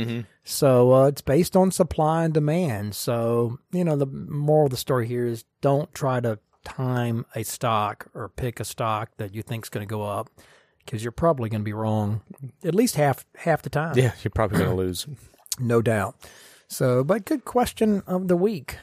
So 0.45 0.95
uh, 0.95 1.07
it's 1.09 1.21
based 1.21 1.57
on 1.57 1.73
supply 1.73 2.25
and 2.25 2.33
demand. 2.33 2.95
So, 2.95 3.59
you 3.73 3.83
know, 3.83 3.97
the 3.97 4.07
moral 4.07 4.67
of 4.67 4.71
the 4.71 4.77
story 4.77 5.09
here 5.09 5.27
is 5.27 5.45
don't 5.61 5.93
try 5.93 6.21
to 6.21 6.39
time 6.65 7.27
a 7.35 7.43
stock 7.43 8.07
or 8.15 8.29
pick 8.29 8.61
a 8.61 8.65
stock 8.65 9.11
that 9.17 9.35
you 9.35 9.43
think 9.43 9.65
is 9.65 9.69
going 9.69 9.85
to 9.87 9.91
go 9.91 10.03
up 10.05 10.31
because 10.85 11.03
you're 11.03 11.11
probably 11.11 11.49
going 11.51 11.63
to 11.63 11.65
be 11.65 11.73
wrong 11.73 12.23
at 12.63 12.73
least 12.73 12.95
half 12.95 13.25
half 13.37 13.63
the 13.63 13.71
time. 13.71 13.99
Yeah, 13.99 14.13
you're 14.23 14.31
probably 14.31 14.59
going 14.59 14.71
to 14.71 14.77
lose. 14.77 15.07
No 15.59 15.81
doubt. 15.81 16.17
So, 16.69 17.03
but 17.03 17.25
good 17.25 17.47
question 17.47 18.03
of 18.07 18.29
the 18.29 18.37
week. 18.37 18.77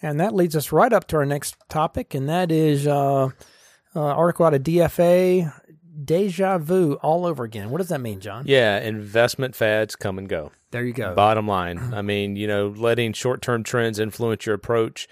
And 0.00 0.18
that 0.18 0.34
leads 0.34 0.56
us 0.56 0.72
right 0.72 0.90
up 0.90 1.06
to 1.08 1.16
our 1.18 1.26
next 1.26 1.54
topic, 1.68 2.14
and 2.14 2.30
that 2.30 2.50
is 2.50 2.86
uh, 2.86 3.28
uh, 3.94 4.00
article 4.00 4.46
out 4.46 4.54
of 4.54 4.62
DFA. 4.62 5.52
Deja 6.02 6.58
vu 6.58 6.94
all 6.94 7.26
over 7.26 7.44
again. 7.44 7.70
What 7.70 7.78
does 7.78 7.88
that 7.88 8.00
mean, 8.00 8.20
John? 8.20 8.44
Yeah, 8.46 8.78
investment 8.78 9.54
fads 9.54 9.96
come 9.96 10.18
and 10.18 10.28
go. 10.28 10.52
There 10.70 10.84
you 10.84 10.92
go. 10.92 11.14
Bottom 11.14 11.46
line. 11.46 11.78
I 11.94 12.02
mean, 12.02 12.36
you 12.36 12.46
know, 12.46 12.68
letting 12.68 13.12
short 13.12 13.42
term 13.42 13.62
trends 13.62 13.98
influence 13.98 14.46
your 14.46 14.54
approach 14.54 15.08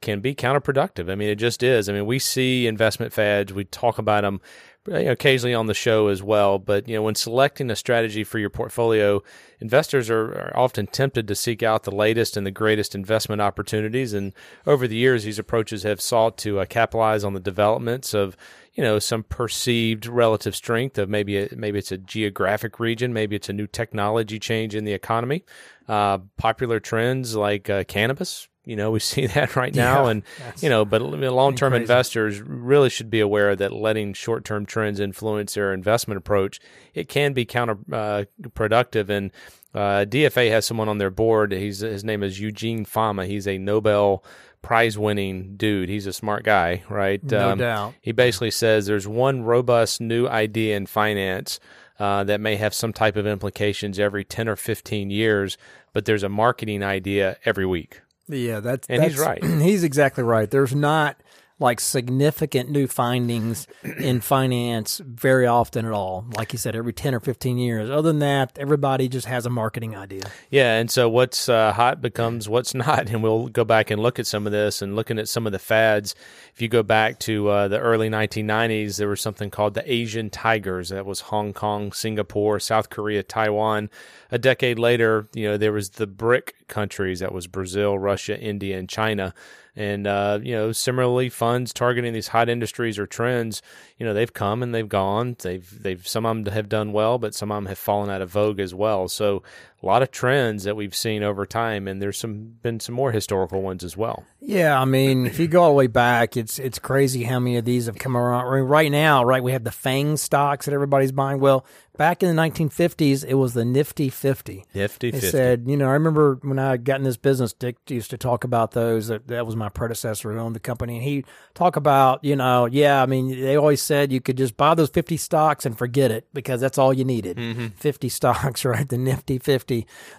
can 0.00 0.20
be 0.20 0.34
counterproductive. 0.34 1.10
I 1.10 1.14
mean, 1.14 1.28
it 1.28 1.36
just 1.36 1.62
is. 1.62 1.88
I 1.88 1.92
mean, 1.92 2.06
we 2.06 2.18
see 2.18 2.66
investment 2.66 3.12
fads, 3.12 3.52
we 3.52 3.64
talk 3.64 3.98
about 3.98 4.22
them 4.22 4.40
occasionally 4.86 5.54
on 5.54 5.66
the 5.66 5.74
show 5.74 6.08
as 6.08 6.22
well. 6.22 6.58
But 6.58 6.88
you 6.88 6.96
know, 6.96 7.02
when 7.02 7.14
selecting 7.14 7.70
a 7.70 7.76
strategy 7.76 8.24
for 8.24 8.38
your 8.38 8.50
portfolio, 8.50 9.22
investors 9.60 10.10
are, 10.10 10.32
are, 10.32 10.52
often 10.56 10.86
tempted 10.86 11.28
to 11.28 11.34
seek 11.34 11.62
out 11.62 11.84
the 11.84 11.94
latest 11.94 12.36
and 12.36 12.46
the 12.46 12.50
greatest 12.50 12.94
investment 12.94 13.40
opportunities. 13.40 14.12
And 14.12 14.32
over 14.66 14.88
the 14.88 14.96
years, 14.96 15.24
these 15.24 15.38
approaches 15.38 15.84
have 15.84 16.00
sought 16.00 16.36
to 16.38 16.60
uh, 16.60 16.64
capitalize 16.64 17.22
on 17.24 17.34
the 17.34 17.40
developments 17.40 18.12
of 18.12 18.36
you 18.74 18.82
know 18.82 18.98
some 18.98 19.22
perceived 19.22 20.06
relative 20.06 20.56
strength 20.56 20.98
of 20.98 21.08
maybe 21.08 21.38
a, 21.38 21.48
maybe 21.54 21.78
it's 21.78 21.92
a 21.92 21.98
geographic 21.98 22.80
region, 22.80 23.12
maybe 23.12 23.36
it's 23.36 23.48
a 23.48 23.52
new 23.52 23.66
technology 23.66 24.38
change 24.38 24.74
in 24.74 24.84
the 24.84 24.92
economy. 24.92 25.44
Uh, 25.88 26.18
popular 26.36 26.80
trends 26.80 27.34
like 27.34 27.68
uh, 27.68 27.84
cannabis, 27.84 28.48
you 28.64 28.76
know, 28.76 28.90
we 28.90 29.00
see 29.12 29.26
that 29.26 29.56
right 29.56 29.74
now, 29.74 30.04
Yeah, 30.04 30.10
and 30.10 30.22
you 30.60 30.68
know, 30.68 30.84
but 30.84 31.02
long 31.02 31.54
term 31.54 31.74
investors 31.74 32.40
really 32.40 32.90
should 32.90 33.10
be 33.10 33.20
aware 33.20 33.54
that 33.56 33.72
letting 33.72 34.14
short 34.14 34.44
term 34.44 34.66
trends 34.66 35.00
influence 35.00 35.54
their 35.54 35.72
investment 35.72 36.18
approach, 36.18 36.60
it 36.94 37.08
can 37.08 37.32
be 37.32 37.44
counterproductive. 37.44 39.08
and 39.08 39.30
uh, 39.74 40.04
DFA 40.06 40.50
has 40.50 40.66
someone 40.66 40.88
on 40.88 40.98
their 40.98 41.10
board. 41.10 41.52
He's 41.52 41.80
his 41.80 42.04
name 42.04 42.22
is 42.22 42.38
Eugene 42.38 42.84
Fama. 42.84 43.26
He's 43.26 43.48
a 43.48 43.56
Nobel 43.56 44.22
Prize 44.62 44.96
winning 44.96 45.56
dude. 45.56 45.88
He's 45.88 46.06
a 46.06 46.12
smart 46.12 46.44
guy, 46.44 46.84
right? 46.88 47.20
Um, 47.24 47.28
No 47.28 47.54
doubt. 47.56 47.94
He 48.00 48.12
basically 48.12 48.50
says 48.52 48.86
there's 48.86 49.08
one 49.08 49.42
robust 49.42 50.00
new 50.00 50.26
idea 50.28 50.76
in 50.76 50.86
finance 50.86 51.58
uh, 51.98 52.24
that 52.24 52.40
may 52.40 52.56
have 52.56 52.72
some 52.72 52.92
type 52.92 53.16
of 53.16 53.26
implications 53.26 53.98
every 53.98 54.24
10 54.24 54.48
or 54.48 54.56
15 54.56 55.10
years, 55.10 55.58
but 55.92 56.04
there's 56.04 56.22
a 56.22 56.28
marketing 56.28 56.82
idea 56.82 57.36
every 57.44 57.66
week. 57.66 58.00
Yeah, 58.28 58.60
that's 58.60 58.88
And 58.88 59.02
he's 59.02 59.18
right. 59.18 59.42
He's 59.60 59.82
exactly 59.84 60.24
right. 60.24 60.50
There's 60.50 60.74
not 60.74 61.16
like 61.62 61.80
significant 61.80 62.70
new 62.70 62.86
findings 62.86 63.66
in 63.98 64.20
finance 64.20 65.00
very 65.04 65.46
often 65.46 65.86
at 65.86 65.92
all. 65.92 66.26
Like 66.36 66.52
you 66.52 66.58
said, 66.58 66.76
every 66.76 66.92
ten 66.92 67.14
or 67.14 67.20
fifteen 67.20 67.56
years. 67.58 67.88
Other 67.88 68.02
than 68.08 68.18
that, 68.18 68.58
everybody 68.58 69.08
just 69.08 69.26
has 69.26 69.46
a 69.46 69.50
marketing 69.50 69.96
idea. 69.96 70.24
Yeah, 70.50 70.74
and 70.78 70.90
so 70.90 71.08
what's 71.08 71.48
uh, 71.48 71.72
hot 71.72 72.02
becomes 72.02 72.48
what's 72.48 72.74
not, 72.82 73.08
and 73.08 73.22
we'll 73.22 73.48
go 73.48 73.64
back 73.64 73.90
and 73.90 74.02
look 74.02 74.18
at 74.18 74.26
some 74.26 74.46
of 74.46 74.52
this 74.52 74.82
and 74.82 74.96
looking 74.96 75.18
at 75.18 75.28
some 75.28 75.46
of 75.46 75.52
the 75.52 75.58
fads. 75.58 76.14
If 76.54 76.60
you 76.60 76.68
go 76.68 76.82
back 76.82 77.18
to 77.20 77.48
uh, 77.48 77.68
the 77.68 77.78
early 77.78 78.10
1990s, 78.10 78.98
there 78.98 79.08
was 79.08 79.20
something 79.20 79.50
called 79.50 79.74
the 79.74 79.90
Asian 79.90 80.28
Tigers. 80.28 80.90
That 80.90 81.06
was 81.06 81.20
Hong 81.20 81.52
Kong, 81.52 81.92
Singapore, 81.92 82.60
South 82.60 82.90
Korea, 82.90 83.22
Taiwan. 83.22 83.88
A 84.30 84.38
decade 84.38 84.78
later, 84.78 85.28
you 85.34 85.48
know, 85.48 85.56
there 85.56 85.72
was 85.72 85.90
the 85.90 86.06
BRIC 86.06 86.54
countries. 86.72 87.20
That 87.20 87.32
was 87.32 87.46
Brazil, 87.46 87.98
Russia, 87.98 88.38
India, 88.38 88.78
and 88.78 88.88
China. 88.88 89.32
And 89.76 90.06
uh, 90.06 90.40
you 90.42 90.54
know, 90.54 90.72
similarly, 90.72 91.28
funds 91.28 91.72
targeting 91.72 92.12
these 92.12 92.28
hot 92.28 92.48
industries 92.48 92.98
or 92.98 93.06
trends, 93.06 93.62
you 93.96 94.04
know, 94.04 94.12
they've 94.12 94.32
come 94.32 94.62
and 94.62 94.74
they've 94.74 94.88
gone. 94.88 95.36
They've 95.38 95.82
they've 95.82 96.06
some 96.06 96.26
of 96.26 96.44
them 96.44 96.52
have 96.52 96.68
done 96.68 96.92
well, 96.92 97.18
but 97.18 97.34
some 97.34 97.50
of 97.50 97.56
them 97.56 97.66
have 97.66 97.78
fallen 97.78 98.10
out 98.10 98.20
of 98.20 98.30
vogue 98.30 98.60
as 98.60 98.74
well. 98.74 99.08
So 99.08 99.42
a 99.82 99.86
lot 99.86 100.02
of 100.02 100.10
trends 100.10 100.64
that 100.64 100.76
we've 100.76 100.94
seen 100.94 101.22
over 101.22 101.44
time, 101.44 101.88
and 101.88 102.00
there's 102.00 102.18
some 102.18 102.54
been 102.62 102.78
some 102.80 102.94
more 102.94 103.10
historical 103.12 103.62
ones 103.62 103.82
as 103.82 103.96
well. 103.96 104.24
Yeah, 104.40 104.80
I 104.80 104.84
mean, 104.84 105.26
if 105.26 105.38
you 105.38 105.48
go 105.48 105.62
all 105.62 105.68
the 105.70 105.74
way 105.74 105.86
back, 105.86 106.36
it's 106.36 106.58
it's 106.58 106.78
crazy 106.78 107.24
how 107.24 107.38
many 107.40 107.56
of 107.56 107.64
these 107.64 107.86
have 107.86 107.98
come 107.98 108.16
around. 108.16 108.46
I 108.46 108.56
mean, 108.56 108.64
right 108.64 108.90
now, 108.90 109.24
right, 109.24 109.42
we 109.42 109.52
have 109.52 109.64
the 109.64 109.70
FANG 109.72 110.16
stocks 110.16 110.66
that 110.66 110.72
everybody's 110.74 111.12
buying. 111.12 111.38
Well, 111.40 111.64
back 111.96 112.22
in 112.22 112.34
the 112.34 112.42
1950s, 112.42 113.24
it 113.24 113.34
was 113.34 113.54
the 113.54 113.64
Nifty 113.64 114.08
50. 114.08 114.64
Nifty 114.74 115.10
They 115.10 115.20
50. 115.20 115.30
said, 115.30 115.64
you 115.68 115.76
know, 115.76 115.88
I 115.88 115.92
remember 115.92 116.38
when 116.42 116.58
I 116.58 116.76
got 116.76 116.96
in 116.98 117.04
this 117.04 117.16
business, 117.16 117.52
Dick 117.52 117.76
used 117.88 118.10
to 118.10 118.18
talk 118.18 118.42
about 118.44 118.72
those. 118.72 119.08
That, 119.08 119.28
that 119.28 119.46
was 119.46 119.54
my 119.56 119.68
predecessor 119.68 120.32
who 120.32 120.38
owned 120.38 120.56
the 120.56 120.60
company. 120.60 120.96
And 120.96 121.04
he 121.04 121.24
talk 121.54 121.76
about, 121.76 122.24
you 122.24 122.34
know, 122.34 122.66
yeah, 122.66 123.02
I 123.02 123.06
mean, 123.06 123.28
they 123.40 123.56
always 123.56 123.82
said 123.82 124.10
you 124.12 124.20
could 124.20 124.36
just 124.38 124.56
buy 124.56 124.74
those 124.74 124.90
50 124.90 125.16
stocks 125.16 125.64
and 125.66 125.76
forget 125.78 126.10
it 126.10 126.26
because 126.32 126.60
that's 126.60 126.78
all 126.78 126.92
you 126.92 127.04
needed. 127.04 127.36
Mm-hmm. 127.36 127.66
50 127.76 128.08
stocks, 128.08 128.64
right? 128.64 128.88
The 128.88 128.98
Nifty 128.98 129.38
50. 129.38 129.71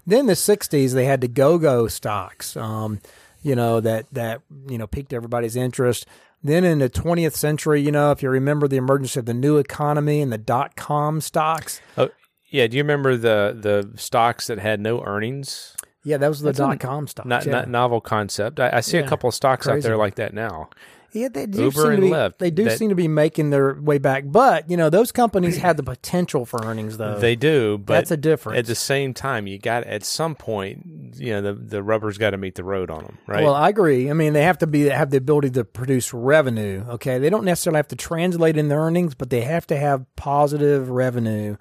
Then 0.06 0.26
the 0.28 0.34
60s, 0.34 0.94
they 0.94 1.06
had 1.06 1.22
the 1.22 1.28
go-go 1.28 1.88
stocks, 1.88 2.56
um, 2.58 3.00
you 3.42 3.56
know, 3.56 3.80
that, 3.82 4.06
that, 4.12 4.42
you 4.70 4.78
know, 4.78 4.88
piqued 4.88 5.14
everybody's 5.14 5.56
interest. 5.56 6.06
Then 6.44 6.64
in 6.66 6.80
the 6.80 6.90
20th 6.90 7.36
century, 7.36 7.82
you 7.82 7.92
know, 7.92 8.12
if 8.12 8.22
you 8.22 8.30
remember 8.30 8.68
the 8.68 8.78
emergence 8.78 9.16
of 9.16 9.26
the 9.26 9.34
new 9.34 9.58
economy 9.58 10.22
and 10.22 10.32
the 10.32 10.38
dot 10.38 10.76
com 10.76 11.22
stocks, 11.22 11.80
Oh, 11.98 12.10
yeah. 12.50 12.68
Do 12.68 12.78
you 12.78 12.84
remember 12.84 13.16
the 13.18 13.58
the 13.60 13.98
stocks 13.98 14.48
that 14.48 14.60
had 14.60 14.80
no 14.80 15.02
earnings? 15.04 15.76
yeah, 16.04 16.18
that 16.18 16.28
was 16.28 16.42
the 16.42 16.52
dot 16.54 16.80
com 16.82 17.08
stocks. 17.08 17.28
Not, 17.28 17.46
yeah. 17.46 17.52
not 17.54 17.70
novel 17.70 18.02
concept. 18.02 18.60
I, 18.60 18.72
I 18.78 18.80
see 18.82 18.98
a 18.98 19.08
couple 19.08 19.30
of 19.30 19.36
stocks 19.36 19.68
out 19.68 19.82
there 19.82 19.98
like 19.98 20.16
that 20.16 20.34
now. 20.34 20.70
Yeah, 21.14 21.30
they 21.30 21.46
do 21.46 21.64
Uber 21.64 21.82
seem 21.82 21.96
to 21.96 22.02
be, 22.02 22.10
Lyft, 22.10 22.38
They 22.40 22.52
do 22.52 22.64
that- 22.66 22.78
seem 22.78 22.90
to 22.90 22.96
be 22.96 23.08
making 23.08 23.52
their 23.52 23.76
way 23.80 23.98
back, 24.00 24.24
but 24.28 24.70
you 24.70 24.78
know 24.78 24.90
those 24.90 25.12
companies 25.12 25.58
had 25.58 25.78
the 25.78 25.84
potential 25.84 26.46
for 26.46 26.60
earnings, 26.66 26.98
though. 26.98 27.20
They 27.20 27.36
do, 27.36 27.78
but 27.78 27.94
That's 27.94 28.12
a 28.12 28.18
difference. 28.18 28.58
At 28.60 28.66
the 28.66 28.76
same 28.76 29.14
time, 29.14 29.48
you 29.48 29.60
got 29.60 29.84
at 29.86 30.04
some 30.04 30.36
point, 30.36 31.14
you 31.18 31.32
know, 31.32 31.42
the 31.42 31.54
the 31.54 31.84
rubber's 31.84 32.18
got 32.18 32.32
to 32.32 32.38
meet 32.38 32.56
the 32.56 32.64
road 32.64 32.90
on 32.90 33.04
them, 33.04 33.18
right? 33.28 33.44
Well, 33.44 33.54
I 33.54 33.70
agree. 33.70 34.10
I 34.10 34.14
mean, 34.14 34.34
they 34.34 34.44
have 34.44 34.58
to 34.60 34.68
be 34.68 34.86
have 34.90 35.12
the 35.12 35.18
ability 35.18 35.52
to 35.52 35.64
produce 35.64 36.14
revenue. 36.14 36.84
Okay, 36.90 37.18
they 37.20 37.30
don't 37.30 37.46
necessarily 37.46 37.78
have 37.78 37.88
to 37.90 37.96
translate 37.96 38.58
in 38.58 38.68
their 38.68 38.80
earnings, 38.80 39.16
but 39.16 39.30
they 39.30 39.42
have 39.42 39.68
to 39.68 39.78
have 39.78 40.06
positive 40.16 40.90
revenue. 40.90 41.58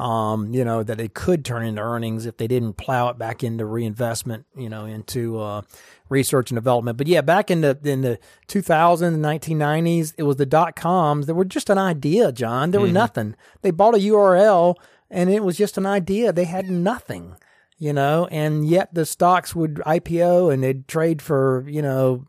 Um, 0.00 0.54
you 0.54 0.64
know 0.64 0.82
that 0.82 0.98
they 0.98 1.08
could 1.08 1.44
turn 1.44 1.64
into 1.64 1.82
earnings 1.82 2.26
if 2.26 2.36
they 2.36 2.46
didn't 2.46 2.74
plow 2.74 3.08
it 3.08 3.18
back 3.18 3.44
into 3.44 3.64
reinvestment. 3.64 4.46
You 4.56 4.68
know, 4.68 4.86
into 4.86 5.38
uh, 5.38 5.62
research 6.08 6.50
and 6.50 6.56
development. 6.56 6.98
But 6.98 7.06
yeah, 7.06 7.20
back 7.20 7.50
in 7.50 7.60
the 7.60 7.78
in 7.84 8.00
the 8.00 8.18
2000s, 8.48 9.16
1990s, 9.16 10.14
it 10.16 10.22
was 10.24 10.36
the 10.36 10.46
dot 10.46 10.76
coms 10.76 11.26
that 11.26 11.34
were 11.34 11.44
just 11.44 11.70
an 11.70 11.78
idea. 11.78 12.32
John, 12.32 12.70
there 12.70 12.80
were 12.80 12.88
nothing. 12.88 13.36
They 13.62 13.70
bought 13.70 13.94
a 13.94 13.98
URL 13.98 14.76
and 15.10 15.30
it 15.30 15.42
was 15.42 15.56
just 15.56 15.76
an 15.78 15.86
idea. 15.86 16.32
They 16.32 16.44
had 16.44 16.70
nothing 16.70 17.36
you 17.80 17.94
know, 17.94 18.28
and 18.30 18.68
yet 18.68 18.92
the 18.92 19.06
stocks 19.06 19.54
would 19.56 19.76
IPO 19.86 20.52
and 20.52 20.62
they'd 20.62 20.86
trade 20.86 21.22
for, 21.22 21.64
you 21.66 21.80
know, 21.80 22.26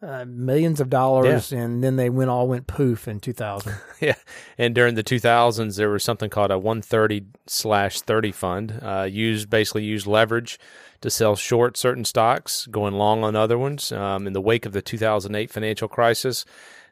uh, 0.00 0.24
millions 0.26 0.80
of 0.80 0.88
dollars, 0.88 1.52
and 1.52 1.82
then 1.82 1.96
they 1.96 2.08
went 2.08 2.30
all 2.30 2.46
went 2.46 2.66
poof 2.66 3.08
in 3.08 3.18
2000. 3.18 3.74
yeah. 4.00 4.14
And 4.56 4.74
during 4.74 4.94
the 4.94 5.02
2000s, 5.02 5.76
there 5.76 5.90
was 5.90 6.04
something 6.04 6.30
called 6.30 6.50
a 6.50 6.58
130 6.58 7.26
slash 7.46 8.00
30 8.00 8.32
fund. 8.32 8.80
Uh, 8.80 9.08
used 9.10 9.50
basically 9.50 9.84
used 9.84 10.06
leverage 10.06 10.58
to 11.00 11.10
sell 11.10 11.36
short 11.36 11.76
certain 11.76 12.04
stocks, 12.04 12.66
going 12.66 12.94
long 12.94 13.24
on 13.24 13.34
other 13.34 13.58
ones. 13.58 13.90
Um, 13.90 14.26
in 14.26 14.32
the 14.32 14.40
wake 14.40 14.66
of 14.66 14.72
the 14.72 14.82
2008 14.82 15.50
financial 15.50 15.88
crisis, 15.88 16.44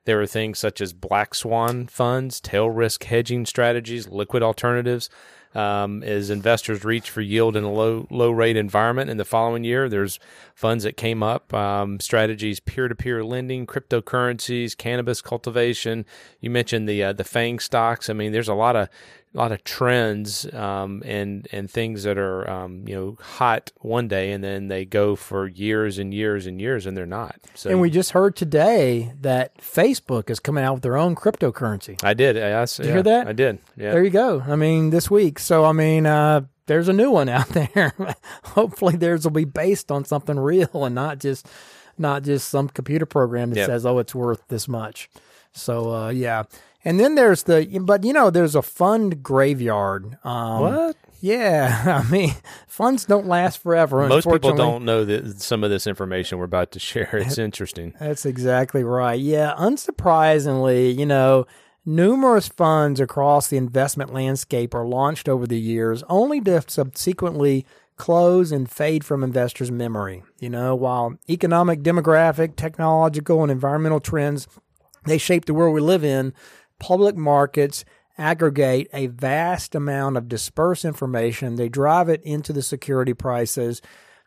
there 0.07 0.17
were 0.17 0.27
things 0.27 0.59
such 0.59 0.81
as 0.81 0.93
black 0.93 1.35
swan 1.35 1.87
funds, 1.87 2.41
tail 2.41 2.71
risk 2.71 3.05
hedging 3.05 3.45
strategies, 3.45 4.09
liquid 4.09 4.43
alternatives. 4.43 5.11
Um, 5.55 6.03
as 6.03 6.29
investors 6.29 6.85
reach 6.85 7.09
for 7.09 7.23
yield 7.23 7.57
in 7.57 7.65
a 7.65 7.73
low 7.73 8.07
low 8.11 8.31
rate 8.31 8.59
environment 8.59 9.09
in 9.09 9.17
the 9.17 9.25
following 9.25 9.65
year, 9.65 9.89
there's 9.89 10.19
funds 10.55 10.85
that 10.85 10.99
came 10.99 11.23
up, 11.23 11.55
um, 11.55 11.99
strategies, 11.99 12.61
peer 12.61 12.89
to 12.89 12.95
peer 12.95 13.25
lending, 13.25 13.67
cryptocurrencies, 13.67 14.77
cannabis 14.77 15.23
cultivation. 15.23 16.05
You 16.41 16.51
mentioned 16.51 16.87
the 16.87 17.03
uh, 17.05 17.13
the 17.15 17.25
FANG 17.25 17.59
stocks. 17.61 18.11
I 18.11 18.13
mean, 18.13 18.33
there's 18.33 18.49
a 18.49 18.55
lot 18.55 18.77
of 18.77 18.91
a 19.37 19.39
lot 19.39 19.53
of 19.53 19.63
trends 19.65 20.53
um, 20.55 21.03
and 21.05 21.47
and 21.53 21.71
things 21.71 22.05
that 22.05 22.17
are 22.17 22.49
um, 22.49 22.83
you 22.89 22.95
know 22.95 23.19
hot 23.21 23.71
one 23.81 24.09
day 24.09 24.33
and 24.33 24.43
then 24.43 24.69
they 24.69 24.85
go 24.87 25.15
for 25.15 25.47
years 25.47 25.99
and 25.99 26.15
years 26.15 26.47
and 26.47 26.61
years 26.61 26.87
and 26.87 26.97
they're 26.97 27.05
not. 27.07 27.37
So 27.55 27.69
and 27.71 27.81
we 27.81 27.91
just 27.91 28.13
heard 28.13 28.35
today 28.35 29.13
that 29.21 29.57
Facebook 29.59 30.31
is 30.31 30.41
coming 30.41 30.65
out 30.65 30.75
with 30.75 30.83
their 30.83 30.97
own 30.97 31.15
cryptocurrency. 31.15 32.03
I 32.03 32.15
did. 32.15 32.37
I, 32.39 32.63
I, 32.63 32.67
you 32.83 32.93
hear 32.93 33.03
that? 33.03 33.29
I 33.29 33.33
did. 33.33 33.59
Yeah. 33.77 33.93
There 33.93 34.03
you 34.03 34.11
go. 34.11 34.43
I 34.47 34.57
mean, 34.57 34.91
this 34.91 35.11
week. 35.11 35.39
So, 35.39 35.65
I 35.65 35.73
mean, 35.73 36.07
uh, 36.07 36.43
there's 36.67 36.89
a 36.89 36.93
new 36.95 37.11
one 37.11 37.29
out 37.29 37.49
there. 37.51 37.93
Hopefully, 38.45 38.97
theirs 38.97 39.25
will 39.25 39.33
be 39.33 39.45
based 39.45 39.93
on 39.93 40.05
something 40.05 40.39
real 40.39 40.85
and 40.85 40.95
not 40.95 41.19
just 41.19 41.47
not 41.99 42.23
just 42.23 42.49
some 42.49 42.69
computer 42.69 43.07
program 43.07 43.51
that 43.51 43.57
Yep. 43.57 43.67
says, 43.67 43.87
"Oh, 43.87 43.99
it's 43.99 44.15
worth 44.15 44.43
this 44.49 44.67
much." 44.67 45.11
So, 45.53 45.95
uh, 45.95 46.09
yeah. 46.11 46.45
And 46.87 47.01
then 47.01 47.17
there's 47.17 47.43
the, 47.43 47.81
but 47.83 48.05
you 48.05 48.13
know, 48.13 48.31
there's 48.31 48.55
a 48.55 48.63
fund 48.63 49.21
graveyard. 49.21 50.17
Um, 50.23 50.61
What? 50.61 50.97
Yeah, 51.21 52.03
I 52.07 52.09
mean, 52.11 52.33
funds 52.69 53.05
don't 53.07 53.27
last 53.27 53.61
forever. 53.61 54.07
Most 54.07 54.29
people 54.29 54.55
don't 54.55 54.85
know 54.85 55.05
that 55.05 55.41
some 55.41 55.65
of 55.65 55.71
this 55.71 55.89
information 55.89 56.39
we're 56.39 56.45
about 56.45 56.71
to 56.73 56.79
share. 56.79 57.11
It's 57.17 57.39
interesting. 57.39 57.93
That's 57.99 58.25
exactly 58.25 58.85
right. 58.85 59.19
Yeah, 59.19 59.53
unsurprisingly, 59.59 60.97
you 60.97 61.07
know, 61.07 61.47
numerous 61.85 62.47
funds 62.47 63.01
across 63.01 63.49
the 63.49 63.57
investment 63.57 64.13
landscape 64.13 64.73
are 64.73 64.87
launched 64.87 65.29
over 65.29 65.45
the 65.45 65.59
years 65.59 66.05
only 66.09 66.41
to 66.43 66.63
subsequently 66.69 67.67
close 67.97 68.53
and 68.53 68.71
fade 68.71 69.03
from 69.05 69.25
investors' 69.25 69.73
memory. 69.73 70.23
You 70.39 70.51
know, 70.51 70.77
while 70.77 71.19
economic, 71.29 71.83
demographic, 71.83 72.55
technological, 72.55 73.43
and 73.43 73.51
environmental 73.51 73.99
trends 73.99 74.47
they 75.07 75.19
shape 75.19 75.45
the 75.47 75.55
world 75.55 75.75
we 75.75 75.81
live 75.81 76.05
in, 76.05 76.35
public 76.79 77.17
markets 77.17 77.85
aggregate 78.19 78.89
a 78.93 79.09
vast 79.09 79.75
amount 79.75 80.17
of 80.17 80.29
dispersed 80.29 80.85
information. 80.85 81.57
They 81.57 81.69
drive 81.69 82.09
it 82.09 82.23
into 82.23 82.53
the 82.53 82.63
security 82.63 83.15
prices. 83.15 83.83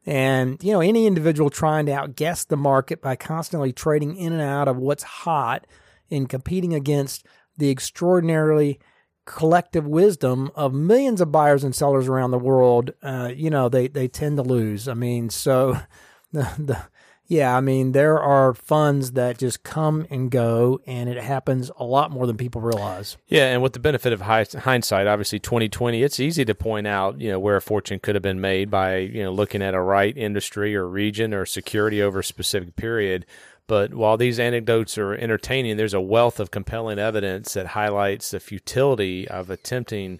And, 0.05 0.63
you 0.63 0.71
know, 0.71 0.81
any 0.81 1.07
individual 1.07 1.49
trying 1.49 1.85
to 1.87 1.93
outguess 1.93 2.45
the 2.45 2.57
market 2.57 3.01
by 3.01 3.15
constantly 3.15 3.73
trading 3.73 4.15
in 4.15 4.33
and 4.33 4.41
out 4.41 4.67
of 4.67 4.77
what's 4.77 5.03
hot 5.03 5.67
and 6.09 6.29
competing 6.29 6.73
against 6.73 7.25
the 7.57 7.69
extraordinarily 7.69 8.79
collective 9.25 9.85
wisdom 9.85 10.49
of 10.55 10.73
millions 10.73 11.21
of 11.21 11.31
buyers 11.31 11.63
and 11.63 11.75
sellers 11.75 12.07
around 12.07 12.31
the 12.31 12.39
world, 12.39 12.91
uh, 13.03 13.31
you 13.35 13.49
know, 13.49 13.69
they, 13.69 13.87
they 13.87 14.07
tend 14.07 14.37
to 14.37 14.43
lose. 14.43 14.87
I 14.87 14.93
mean, 14.93 15.29
so 15.29 15.77
the, 16.31 16.49
the, 16.57 16.81
yeah, 17.29 17.55
I 17.55 17.61
mean, 17.61 17.91
there 17.91 18.19
are 18.19 18.55
funds 18.55 19.11
that 19.11 19.37
just 19.37 19.61
come 19.61 20.07
and 20.09 20.31
go, 20.31 20.81
and 20.87 21.07
it 21.07 21.21
happens 21.21 21.69
a 21.77 21.83
lot 21.83 22.09
more 22.09 22.25
than 22.25 22.37
people 22.37 22.59
realize. 22.59 23.17
Yeah, 23.27 23.45
and 23.45 23.61
with 23.61 23.73
the 23.73 23.79
benefit 23.79 24.11
of 24.13 24.21
hindsight, 24.21 25.05
obviously 25.05 25.37
2020, 25.37 26.01
it's 26.01 26.19
easy 26.19 26.43
to 26.43 26.55
point 26.55 26.87
out, 26.87 27.21
you 27.21 27.29
know, 27.29 27.37
where 27.37 27.55
a 27.55 27.61
fortune 27.61 27.99
could 27.99 28.15
have 28.15 28.23
been 28.23 28.41
made 28.41 28.71
by, 28.71 28.97
you 28.97 29.23
know, 29.23 29.31
looking 29.31 29.61
at 29.61 29.75
a 29.75 29.79
right 29.79 30.17
industry 30.17 30.75
or 30.75 30.87
region 30.87 31.31
or 31.31 31.45
security 31.45 32.01
over 32.01 32.19
a 32.19 32.23
specific 32.23 32.75
period. 32.75 33.27
But 33.67 33.93
while 33.93 34.17
these 34.17 34.39
anecdotes 34.39 34.97
are 34.97 35.13
entertaining, 35.13 35.77
there's 35.77 35.93
a 35.93 36.01
wealth 36.01 36.39
of 36.39 36.49
compelling 36.49 36.97
evidence 36.97 37.53
that 37.53 37.67
highlights 37.67 38.31
the 38.31 38.39
futility 38.39 39.27
of 39.27 39.51
attempting 39.51 40.19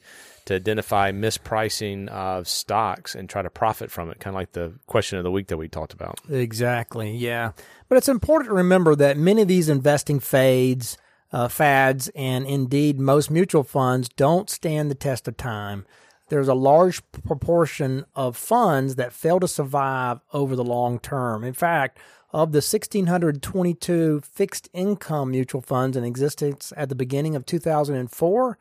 to 0.50 0.56
identify 0.56 1.12
mispricing 1.12 2.08
of 2.08 2.48
stocks 2.48 3.14
and 3.14 3.30
try 3.30 3.44
to 3.44 3.52
profit 3.52 3.92
from 3.92 4.10
it, 4.10 4.20
kind 4.20 4.36
of 4.36 4.40
like 4.40 4.54
the 4.54 4.74
question 4.88 5.20
of 5.20 5.24
the 5.24 5.30
week 5.30 5.46
that 5.48 5.58
we 5.58 5.68
talked 5.68 5.94
about. 5.94 6.20
Exactly, 6.28 7.16
yeah. 7.16 7.52
But 7.88 8.00
it's 8.00 8.10
important 8.10 8.50
to 8.50 8.56
remember 8.56 8.96
that 8.96 9.16
many 9.16 9.44
of 9.44 9.48
these 9.48 9.70
investing 9.70 10.20
fades, 10.20 10.98
uh, 11.32 11.50
fads, 11.50 12.10
and 12.16 12.48
indeed 12.48 13.00
most 13.00 13.30
mutual 13.30 13.64
funds 13.64 14.10
don't 14.10 14.50
stand 14.50 14.90
the 14.90 14.96
test 14.96 15.28
of 15.28 15.38
time. 15.38 15.86
There's 16.30 16.48
a 16.48 16.56
large 16.56 17.04
proportion 17.12 18.06
of 18.16 18.36
funds 18.36 18.96
that 18.96 19.14
fail 19.14 19.40
to 19.40 19.48
survive 19.48 20.20
over 20.34 20.56
the 20.56 20.64
long 20.64 20.98
term. 20.98 21.44
In 21.44 21.54
fact, 21.54 22.00
of 22.32 22.54
the 22.54 22.58
1,622 22.58 24.22
fixed 24.22 24.68
income 24.74 25.30
mutual 25.30 25.62
funds 25.62 25.96
in 25.96 26.04
existence 26.04 26.74
at 26.76 26.90
the 26.90 26.96
beginning 26.96 27.36
of 27.36 27.46
2004, 27.46 28.58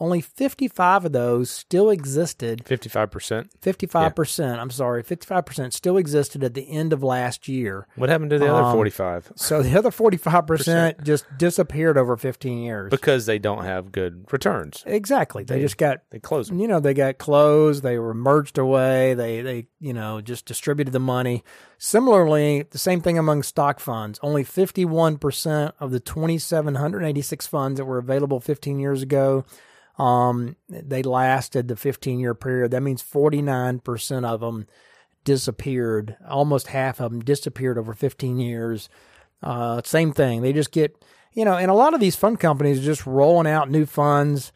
only 0.00 0.20
55 0.20 1.06
of 1.06 1.12
those 1.12 1.50
still 1.50 1.90
existed. 1.90 2.64
55%? 2.64 3.48
55%. 3.60 4.38
Yeah. 4.38 4.60
I'm 4.60 4.70
sorry. 4.70 5.02
55% 5.02 5.72
still 5.72 5.96
existed 5.96 6.44
at 6.44 6.54
the 6.54 6.70
end 6.70 6.92
of 6.92 7.02
last 7.02 7.48
year. 7.48 7.86
What 7.96 8.08
happened 8.08 8.30
to 8.30 8.38
the 8.38 8.48
um, 8.48 8.64
other 8.64 8.74
45? 8.74 9.32
So 9.34 9.62
the 9.62 9.76
other 9.76 9.90
45% 9.90 11.02
just 11.02 11.24
disappeared 11.36 11.98
over 11.98 12.16
15 12.16 12.58
years. 12.58 12.90
Because 12.90 13.26
they 13.26 13.38
don't 13.38 13.64
have 13.64 13.90
good 13.90 14.26
returns. 14.32 14.84
Exactly. 14.86 15.42
They, 15.42 15.56
they 15.56 15.60
just 15.60 15.78
got 15.78 16.02
they 16.10 16.20
closed. 16.20 16.54
You 16.54 16.68
know, 16.68 16.80
they 16.80 16.94
got 16.94 17.18
closed, 17.18 17.82
they 17.82 17.98
were 17.98 18.14
merged 18.14 18.58
away, 18.58 19.14
they 19.14 19.40
they, 19.40 19.66
you 19.80 19.92
know, 19.92 20.20
just 20.20 20.46
distributed 20.46 20.92
the 20.92 21.00
money. 21.00 21.42
Similarly, 21.78 22.66
the 22.70 22.78
same 22.78 23.00
thing 23.00 23.18
among 23.18 23.42
stock 23.42 23.80
funds. 23.80 24.18
Only 24.22 24.44
51% 24.44 25.72
of 25.78 25.90
the 25.90 26.00
2786 26.00 27.46
funds 27.46 27.78
that 27.78 27.84
were 27.84 27.98
available 27.98 28.40
15 28.40 28.78
years 28.78 29.02
ago 29.02 29.44
um, 29.98 30.56
they 30.68 31.02
lasted 31.02 31.68
the 31.68 31.76
15 31.76 32.20
year 32.20 32.34
period. 32.34 32.70
That 32.70 32.82
means 32.82 33.02
49% 33.02 34.24
of 34.24 34.40
them 34.40 34.66
disappeared. 35.24 36.16
Almost 36.28 36.68
half 36.68 37.00
of 37.00 37.10
them 37.10 37.20
disappeared 37.20 37.78
over 37.78 37.94
15 37.94 38.38
years. 38.38 38.88
Uh, 39.42 39.82
same 39.84 40.12
thing. 40.12 40.42
They 40.42 40.52
just 40.52 40.72
get, 40.72 41.04
you 41.32 41.44
know, 41.44 41.56
and 41.56 41.70
a 41.70 41.74
lot 41.74 41.94
of 41.94 42.00
these 42.00 42.16
fund 42.16 42.38
companies 42.40 42.78
are 42.78 42.84
just 42.84 43.06
rolling 43.06 43.46
out 43.46 43.70
new 43.70 43.86
funds 43.86 44.52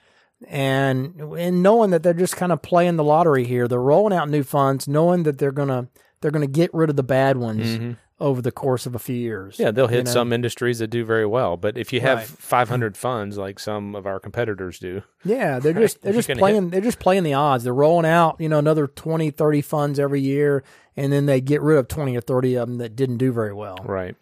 and 0.48 1.20
and 1.38 1.62
knowing 1.62 1.90
that 1.90 2.02
they're 2.02 2.14
just 2.14 2.36
kind 2.36 2.50
of 2.50 2.62
playing 2.62 2.96
the 2.96 3.04
lottery 3.04 3.44
here. 3.44 3.68
They're 3.68 3.80
rolling 3.80 4.16
out 4.16 4.28
new 4.28 4.42
funds, 4.42 4.88
knowing 4.88 5.22
that 5.22 5.38
they're 5.38 5.52
gonna 5.52 5.88
they're 6.20 6.32
gonna 6.32 6.48
get 6.48 6.74
rid 6.74 6.90
of 6.90 6.96
the 6.96 7.04
bad 7.04 7.36
ones. 7.36 7.66
Mm-hmm 7.66 7.92
over 8.22 8.40
the 8.40 8.52
course 8.52 8.86
of 8.86 8.94
a 8.94 8.98
few 8.98 9.16
years. 9.16 9.58
Yeah, 9.58 9.70
they'll 9.70 9.88
hit 9.88 9.98
you 9.98 10.04
know? 10.04 10.12
some 10.12 10.32
industries 10.32 10.78
that 10.78 10.88
do 10.88 11.04
very 11.04 11.26
well, 11.26 11.56
but 11.56 11.76
if 11.76 11.92
you 11.92 12.00
have 12.00 12.18
right. 12.18 12.26
500 12.26 12.96
funds 12.96 13.36
like 13.36 13.58
some 13.58 13.94
of 13.94 14.06
our 14.06 14.18
competitors 14.18 14.78
do, 14.78 15.02
yeah, 15.24 15.58
they're 15.58 15.72
just 15.72 16.00
they're 16.02 16.12
just 16.12 16.28
playing 16.30 16.64
hit. 16.64 16.70
they're 16.70 16.80
just 16.80 17.00
playing 17.00 17.24
the 17.24 17.34
odds. 17.34 17.64
They're 17.64 17.74
rolling 17.74 18.06
out, 18.06 18.36
you 18.40 18.48
know, 18.48 18.58
another 18.58 18.86
20, 18.86 19.30
30 19.30 19.60
funds 19.60 19.98
every 19.98 20.20
year 20.20 20.64
and 20.96 21.12
then 21.12 21.26
they 21.26 21.40
get 21.40 21.62
rid 21.62 21.78
of 21.78 21.88
20 21.88 22.16
or 22.16 22.20
30 22.20 22.54
of 22.56 22.68
them 22.68 22.78
that 22.78 22.96
didn't 22.96 23.18
do 23.18 23.32
very 23.32 23.52
well. 23.52 23.78
Right. 23.84 24.16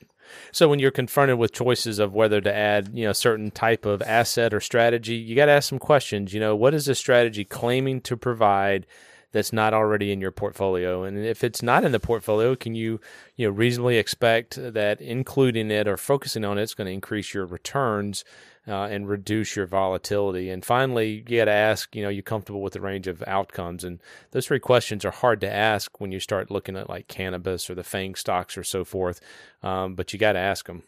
So 0.52 0.68
when 0.68 0.78
you're 0.78 0.92
confronted 0.92 1.38
with 1.38 1.52
choices 1.52 1.98
of 1.98 2.14
whether 2.14 2.40
to 2.40 2.54
add, 2.54 2.90
you 2.94 3.04
know, 3.04 3.10
a 3.10 3.14
certain 3.14 3.50
type 3.50 3.84
of 3.84 4.00
asset 4.02 4.54
or 4.54 4.60
strategy, 4.60 5.14
you 5.14 5.34
got 5.34 5.46
to 5.46 5.52
ask 5.52 5.68
some 5.68 5.80
questions. 5.80 6.32
You 6.32 6.38
know, 6.38 6.54
what 6.54 6.72
is 6.72 6.86
this 6.86 6.98
strategy 6.98 7.44
claiming 7.44 8.00
to 8.02 8.16
provide 8.16 8.86
that's 9.32 9.52
not 9.52 9.74
already 9.74 10.12
in 10.12 10.20
your 10.20 10.30
portfolio? 10.30 11.04
And 11.04 11.18
if 11.18 11.44
it's 11.44 11.62
not 11.62 11.84
in 11.84 11.92
the 11.92 12.00
portfolio, 12.00 12.54
can 12.54 12.74
you 12.74 13.00
you 13.36 13.46
know 13.46 13.52
reasonably 13.52 13.96
expect 13.96 14.56
that 14.56 15.00
including 15.00 15.70
it 15.70 15.88
or 15.88 15.96
focusing 15.96 16.44
on 16.44 16.58
it 16.58 16.62
is 16.62 16.74
going 16.74 16.86
to 16.86 16.92
increase 16.92 17.32
your 17.34 17.46
returns 17.46 18.24
uh, 18.66 18.84
and 18.84 19.08
reduce 19.08 19.56
your 19.56 19.66
volatility? 19.66 20.50
And 20.50 20.64
finally, 20.64 21.24
you 21.28 21.38
got 21.38 21.46
to 21.46 21.52
ask, 21.52 21.94
you 21.94 22.02
know, 22.02 22.08
you 22.08 22.22
comfortable 22.22 22.62
with 22.62 22.74
the 22.74 22.80
range 22.80 23.06
of 23.06 23.22
outcomes? 23.26 23.84
And 23.84 24.00
those 24.32 24.46
three 24.46 24.60
questions 24.60 25.04
are 25.04 25.10
hard 25.10 25.40
to 25.42 25.52
ask 25.52 26.00
when 26.00 26.12
you 26.12 26.20
start 26.20 26.50
looking 26.50 26.76
at 26.76 26.88
like 26.88 27.08
cannabis 27.08 27.70
or 27.70 27.74
the 27.74 27.84
FANG 27.84 28.14
stocks 28.14 28.56
or 28.56 28.64
so 28.64 28.84
forth, 28.84 29.20
um, 29.62 29.94
but 29.94 30.12
you 30.12 30.18
got 30.18 30.32
to 30.32 30.38
ask 30.38 30.66
them. 30.66 30.82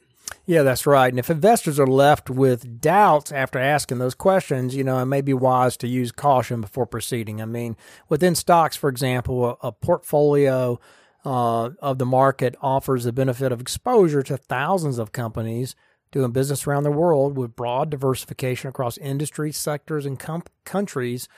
Yeah, 0.46 0.62
that's 0.62 0.86
right. 0.86 1.08
And 1.12 1.18
if 1.18 1.30
investors 1.30 1.78
are 1.78 1.86
left 1.86 2.28
with 2.28 2.80
doubts 2.80 3.32
after 3.32 3.58
asking 3.58 3.98
those 3.98 4.14
questions, 4.14 4.74
you 4.74 4.84
know, 4.84 4.98
it 4.98 5.06
may 5.06 5.20
be 5.20 5.34
wise 5.34 5.76
to 5.78 5.88
use 5.88 6.12
caution 6.12 6.60
before 6.60 6.86
proceeding. 6.86 7.40
I 7.40 7.44
mean, 7.44 7.76
within 8.08 8.34
stocks, 8.34 8.76
for 8.76 8.88
example, 8.88 9.44
a, 9.62 9.68
a 9.68 9.72
portfolio 9.72 10.80
uh, 11.24 11.70
of 11.80 11.98
the 11.98 12.06
market 12.06 12.56
offers 12.60 13.04
the 13.04 13.12
benefit 13.12 13.52
of 13.52 13.60
exposure 13.60 14.22
to 14.24 14.36
thousands 14.36 14.98
of 14.98 15.12
companies 15.12 15.76
doing 16.10 16.32
business 16.32 16.66
around 16.66 16.82
the 16.82 16.90
world 16.90 17.36
with 17.36 17.56
broad 17.56 17.90
diversification 17.90 18.68
across 18.68 18.98
industries, 18.98 19.56
sectors, 19.56 20.04
and 20.04 20.18
com- 20.18 20.42
countries. 20.64 21.28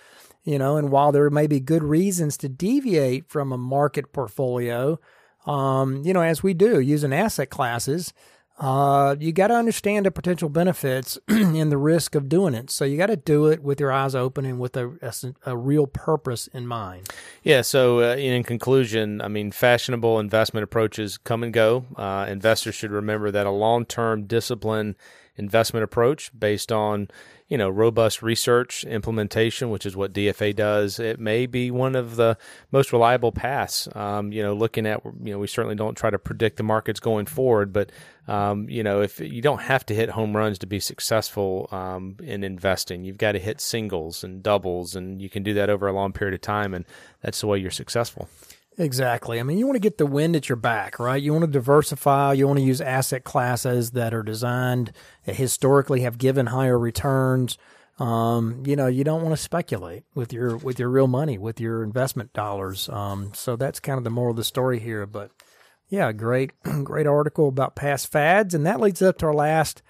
You 0.43 0.59
know, 0.59 0.77
and 0.77 0.91
while 0.91 1.13
there 1.13 1.31
may 1.31 1.47
be 1.47 1.61
good 1.61 1.83
reasons 1.83 2.37
to 2.39 2.49
deviate 2.49 3.31
from 3.31 3.53
a 3.53 3.57
market 3.57 4.13
portfolio, 4.13 4.99
um, 5.47 6.03
you 6.05 6.13
know, 6.13 6.23
as 6.23 6.43
we 6.43 6.53
do 6.53 6.81
using 6.81 7.13
asset 7.13 7.51
classes, 7.51 8.13
uh, 8.59 9.17
you 9.19 9.33
got 9.33 9.49
to 9.49 9.55
understand 9.55 10.07
the 10.07 10.11
potential 10.11 10.49
benefits 10.49 11.19
and 11.29 11.73
the 11.73 11.77
risk 11.77 12.15
of 12.15 12.29
doing 12.29 12.55
it. 12.55 12.71
So 12.71 12.85
you 12.85 12.97
got 12.97 13.07
to 13.07 13.17
do 13.17 13.47
it 13.47 13.63
with 13.63 13.81
your 13.81 13.91
eyes 13.91 14.15
open 14.15 14.45
and 14.45 14.61
with 14.61 14.77
a, 14.77 14.97
a, 15.03 15.53
a 15.53 15.57
real 15.57 15.87
purpose 15.87 16.47
in 16.49 16.67
mind. 16.67 17.09
Yeah. 17.43 17.63
So 17.63 18.01
uh, 18.01 18.17
in 18.17 18.45
conclusion, 18.45 19.21
I 19.21 19.29
mean, 19.29 19.51
fashionable 19.51 20.21
investment 20.21 20.63
approaches 20.63 21.19
come 21.19 21.43
and 21.43 21.53
go. 21.53 21.85
Uh, 21.97 22.27
investors 22.29 22.77
should 22.77 22.93
remember 22.93 23.31
that 23.33 23.47
a 23.47 23.51
long 23.51 23.87
term 23.87 24.27
discipline 24.27 24.95
investment 25.37 25.83
approach 25.83 26.31
based 26.39 26.71
on 26.71 27.09
you 27.49 27.59
know 27.59 27.69
robust 27.69 28.23
research 28.23 28.85
implementation, 28.85 29.71
which 29.71 29.85
is 29.85 29.95
what 29.95 30.13
DFA 30.13 30.57
does, 30.57 30.99
it 30.99 31.21
may 31.21 31.47
be 31.47 31.71
one 31.71 31.95
of 31.95 32.17
the 32.17 32.39
most 32.73 32.93
reliable 32.93 33.33
paths. 33.33 33.87
Um, 33.95 34.33
you 34.33 34.43
know, 34.43 34.55
looking 34.55 34.87
at 34.87 35.03
you 35.05 35.33
know 35.33 35.39
we 35.39 35.47
certainly 35.47 35.75
don't 35.75 35.97
try 35.97 36.11
to 36.11 36.19
predict 36.19 36.57
the 36.57 36.63
markets 36.63 37.01
going 37.01 37.27
forward, 37.27 37.73
but 37.73 37.91
um, 38.29 38.69
you 38.71 38.83
know 38.83 39.03
if 39.03 39.21
you 39.21 39.43
don't 39.43 39.61
have 39.61 39.85
to 39.87 39.95
hit 39.95 40.11
home 40.11 40.35
runs 40.35 40.59
to 40.61 40.67
be 40.67 40.81
successful 40.81 41.69
um, 41.71 42.17
in 42.23 42.45
investing, 42.45 43.05
you've 43.05 43.19
got 43.19 43.33
to 43.33 43.39
hit 43.39 43.61
singles 43.61 44.25
and 44.25 44.43
doubles, 44.43 44.97
and 44.97 45.21
you 45.21 45.29
can 45.29 45.43
do 45.43 45.55
that 45.55 45.69
over 45.69 45.87
a 45.87 45.93
long 45.93 46.13
period 46.13 46.35
of 46.35 46.41
time, 46.41 46.73
and 46.73 46.87
that's 47.21 47.41
the 47.41 47.47
way 47.47 47.59
you're 47.59 47.71
successful. 47.71 48.29
Exactly. 48.77 49.39
I 49.39 49.45
mean, 49.45 49.59
you 49.59 49.67
want 49.67 49.77
to 49.77 49.81
get 49.81 49.99
the 49.99 50.07
wind 50.07 50.35
at 50.35 50.49
your 50.49 50.57
back, 50.57 50.99
right? 50.99 51.23
You 51.23 51.33
want 51.33 51.45
to 51.45 51.51
diversify. 51.51 52.33
You 52.33 52.49
want 52.49 52.59
to 52.59 52.65
use 52.65 52.81
asset 52.81 53.23
classes 53.23 53.93
that 53.93 54.13
are 54.13 54.23
designed 54.23 54.93
that 55.27 55.37
historically 55.37 56.01
have 56.01 56.19
given 56.19 56.47
higher 56.47 56.79
returns. 56.79 57.57
Um, 58.01 58.65
you 58.67 58.75
know, 58.75 58.89
you 58.89 59.05
don't 59.05 59.23
want 59.23 59.37
to 59.37 59.41
speculate 59.41 60.03
with 60.17 60.33
your 60.33 60.57
with 60.57 60.81
your 60.81 60.89
real 60.89 61.07
money, 61.07 61.39
with 61.39 61.61
your 61.61 61.85
investment 61.85 62.33
dollars. 62.33 62.89
Um, 62.89 63.33
so 63.35 63.55
that's 63.55 63.79
kind 63.79 63.99
of 63.99 64.03
the 64.03 64.11
moral 64.11 64.33
of 64.33 64.37
the 64.37 64.43
story 64.45 64.81
here. 64.81 65.07
But 65.07 65.31
yeah, 65.89 66.11
great, 66.11 66.51
great 66.85 67.07
article 67.07 67.47
about 67.49 67.77
past 67.77 68.11
fads, 68.11 68.55
and 68.55 68.67
that 68.67 68.81
leads 68.81 69.03
up 69.03 69.19
to 69.19 69.27
our 69.27 69.35
last 69.35 69.83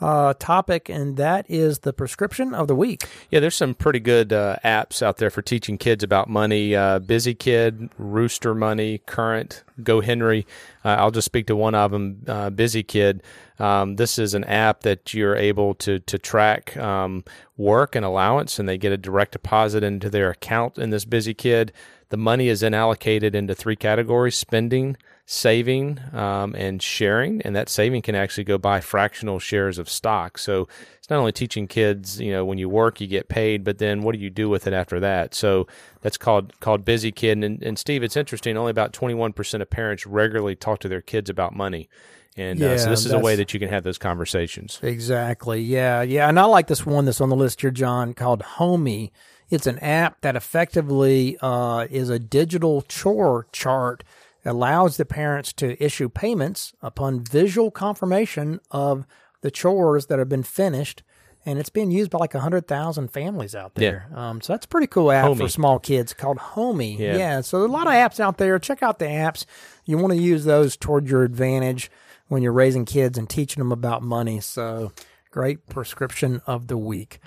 uh, 0.00 0.34
topic, 0.38 0.88
and 0.88 1.16
that 1.16 1.44
is 1.48 1.80
the 1.80 1.92
prescription 1.92 2.54
of 2.54 2.68
the 2.68 2.74
week. 2.74 3.08
Yeah, 3.30 3.40
there's 3.40 3.56
some 3.56 3.74
pretty 3.74 4.00
good 4.00 4.32
uh, 4.32 4.56
apps 4.64 5.02
out 5.02 5.18
there 5.18 5.30
for 5.30 5.42
teaching 5.42 5.78
kids 5.78 6.04
about 6.04 6.28
money. 6.28 6.74
Uh, 6.74 7.00
BusyKid, 7.00 7.90
Rooster 7.98 8.54
Money, 8.54 8.98
Current, 9.06 9.64
GoHenry. 9.82 10.44
Uh, 10.84 10.88
I'll 10.88 11.10
just 11.10 11.26
speak 11.26 11.46
to 11.48 11.56
one 11.56 11.74
of 11.74 11.90
them, 11.90 12.22
uh, 12.26 12.50
BusyKid. 12.50 13.20
Um, 13.58 13.96
this 13.96 14.18
is 14.18 14.34
an 14.34 14.44
app 14.44 14.82
that 14.82 15.12
you're 15.12 15.34
able 15.34 15.74
to 15.76 15.98
to 15.98 16.18
track 16.18 16.76
um, 16.76 17.24
work 17.56 17.96
and 17.96 18.04
allowance, 18.04 18.58
and 18.58 18.68
they 18.68 18.78
get 18.78 18.92
a 18.92 18.96
direct 18.96 19.32
deposit 19.32 19.82
into 19.82 20.08
their 20.08 20.30
account 20.30 20.78
in 20.78 20.90
this 20.90 21.04
BusyKid. 21.04 21.70
The 22.10 22.16
money 22.16 22.48
is 22.48 22.60
then 22.60 22.72
allocated 22.72 23.34
into 23.34 23.54
three 23.54 23.76
categories: 23.76 24.36
spending, 24.36 24.96
saving 25.30 26.00
um, 26.14 26.54
and 26.54 26.82
sharing, 26.82 27.42
and 27.42 27.54
that 27.54 27.68
saving 27.68 28.00
can 28.00 28.14
actually 28.14 28.44
go 28.44 28.56
buy 28.56 28.80
fractional 28.80 29.38
shares 29.38 29.78
of 29.78 29.86
stock. 29.86 30.38
So 30.38 30.66
it's 30.96 31.10
not 31.10 31.18
only 31.18 31.32
teaching 31.32 31.66
kids, 31.68 32.18
you 32.18 32.32
know, 32.32 32.46
when 32.46 32.56
you 32.56 32.66
work 32.66 32.98
you 32.98 33.06
get 33.06 33.28
paid, 33.28 33.62
but 33.62 33.76
then 33.76 34.00
what 34.00 34.14
do 34.14 34.18
you 34.18 34.30
do 34.30 34.48
with 34.48 34.66
it 34.66 34.72
after 34.72 34.98
that? 35.00 35.34
So 35.34 35.66
that's 36.00 36.16
called 36.16 36.58
called 36.60 36.86
BusyKid. 36.86 37.44
And, 37.44 37.62
and 37.62 37.78
Steve, 37.78 38.02
it's 38.02 38.16
interesting. 38.16 38.56
Only 38.56 38.70
about 38.70 38.94
twenty 38.94 39.12
one 39.12 39.34
percent 39.34 39.60
of 39.60 39.68
parents 39.68 40.06
regularly 40.06 40.56
talk 40.56 40.78
to 40.80 40.88
their 40.88 41.02
kids 41.02 41.28
about 41.28 41.54
money. 41.54 41.90
And 42.34 42.58
Yeah, 42.58 42.68
uh, 42.70 42.78
so 42.78 42.90
this 42.90 43.04
is 43.04 43.12
a 43.12 43.18
way 43.18 43.36
that 43.36 43.52
you 43.52 43.60
can 43.60 43.68
have 43.68 43.84
those 43.84 43.98
conversations. 43.98 44.78
Exactly. 44.82 45.60
Yeah. 45.60 46.00
Yeah. 46.00 46.26
And 46.26 46.40
I 46.40 46.44
like 46.44 46.68
this 46.68 46.86
one 46.86 47.04
that's 47.04 47.20
on 47.20 47.28
the 47.28 47.36
list 47.36 47.60
here, 47.60 47.70
John, 47.70 48.14
called 48.14 48.40
Homey. 48.40 49.12
It's 49.50 49.66
an 49.66 49.78
app 49.80 50.20
that 50.22 50.36
effectively 50.36 51.36
uh, 51.42 51.86
is 51.90 52.08
a 52.08 52.18
digital 52.18 52.82
chore 52.82 53.46
chart, 53.52 54.04
allows 54.48 54.96
the 54.96 55.04
parents 55.04 55.52
to 55.54 55.82
issue 55.82 56.08
payments 56.08 56.72
upon 56.82 57.24
visual 57.24 57.70
confirmation 57.70 58.60
of 58.70 59.06
the 59.42 59.50
chores 59.50 60.06
that 60.06 60.18
have 60.18 60.28
been 60.28 60.42
finished. 60.42 61.02
And 61.46 61.58
it's 61.58 61.70
being 61.70 61.90
used 61.90 62.10
by 62.10 62.18
like 62.18 62.34
100,000 62.34 63.08
families 63.08 63.54
out 63.54 63.74
there. 63.74 64.08
Um, 64.14 64.40
so 64.40 64.52
that's 64.52 64.66
a 64.66 64.68
pretty 64.68 64.88
cool 64.88 65.10
app 65.10 65.36
for 65.36 65.48
small 65.48 65.78
kids 65.78 66.12
called 66.12 66.38
Homey. 66.38 66.96
Yeah. 66.96 67.16
yeah. 67.16 67.40
So 67.40 67.64
a 67.64 67.66
lot 67.66 67.86
of 67.86 67.92
apps 67.92 68.20
out 68.20 68.38
there. 68.38 68.58
Check 68.58 68.82
out 68.82 68.98
the 68.98 69.06
apps. 69.06 69.44
You 69.84 69.96
want 69.98 70.12
to 70.12 70.18
use 70.18 70.44
those 70.44 70.76
toward 70.76 71.08
your 71.08 71.22
advantage 71.22 71.90
when 72.26 72.42
you're 72.42 72.52
raising 72.52 72.84
kids 72.84 73.16
and 73.16 73.30
teaching 73.30 73.60
them 73.60 73.72
about 73.72 74.02
money. 74.02 74.40
So 74.40 74.92
great 75.30 75.66
prescription 75.68 76.42
of 76.46 76.66
the 76.66 76.76
week. 76.76 77.20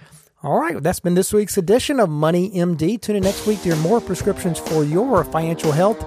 All 0.44 0.60
right, 0.60 0.82
that's 0.82 1.00
been 1.00 1.14
this 1.14 1.32
week's 1.32 1.58
edition 1.58 2.00
of 2.00 2.10
Money 2.10 2.50
MD. 2.50 3.00
Tune 3.00 3.16
in 3.16 3.24
next 3.24 3.46
week 3.46 3.60
to 3.60 3.66
hear 3.66 3.76
more 3.76 4.02
prescriptions 4.02 4.58
for 4.58 4.84
your 4.84 5.24
financial 5.24 5.72
health. 5.72 6.00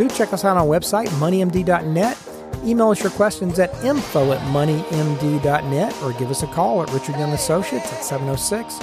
Do 0.00 0.08
check 0.08 0.32
us 0.32 0.46
out 0.46 0.56
on 0.56 0.66
our 0.66 0.80
website, 0.80 1.08
moneymd.net. 1.18 2.16
Email 2.64 2.88
us 2.88 3.02
your 3.02 3.10
questions 3.10 3.58
at 3.58 3.68
info 3.84 4.32
at 4.32 4.40
moneymd.net 4.50 6.02
or 6.02 6.12
give 6.14 6.30
us 6.30 6.42
a 6.42 6.46
call 6.46 6.82
at 6.82 6.90
Richard 6.90 7.16
Young 7.16 7.32
Associates 7.34 7.92
at 7.92 8.02
706 8.02 8.76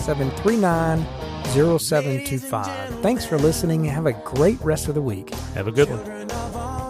739 0.00 1.04
0725. 1.46 3.00
Thanks 3.00 3.26
for 3.26 3.36
listening. 3.36 3.80
And 3.80 3.90
have 3.90 4.06
a 4.06 4.12
great 4.12 4.60
rest 4.60 4.86
of 4.86 4.94
the 4.94 5.02
week. 5.02 5.34
Have 5.54 5.66
a 5.66 5.72
good 5.72 5.90
one. 5.90 6.89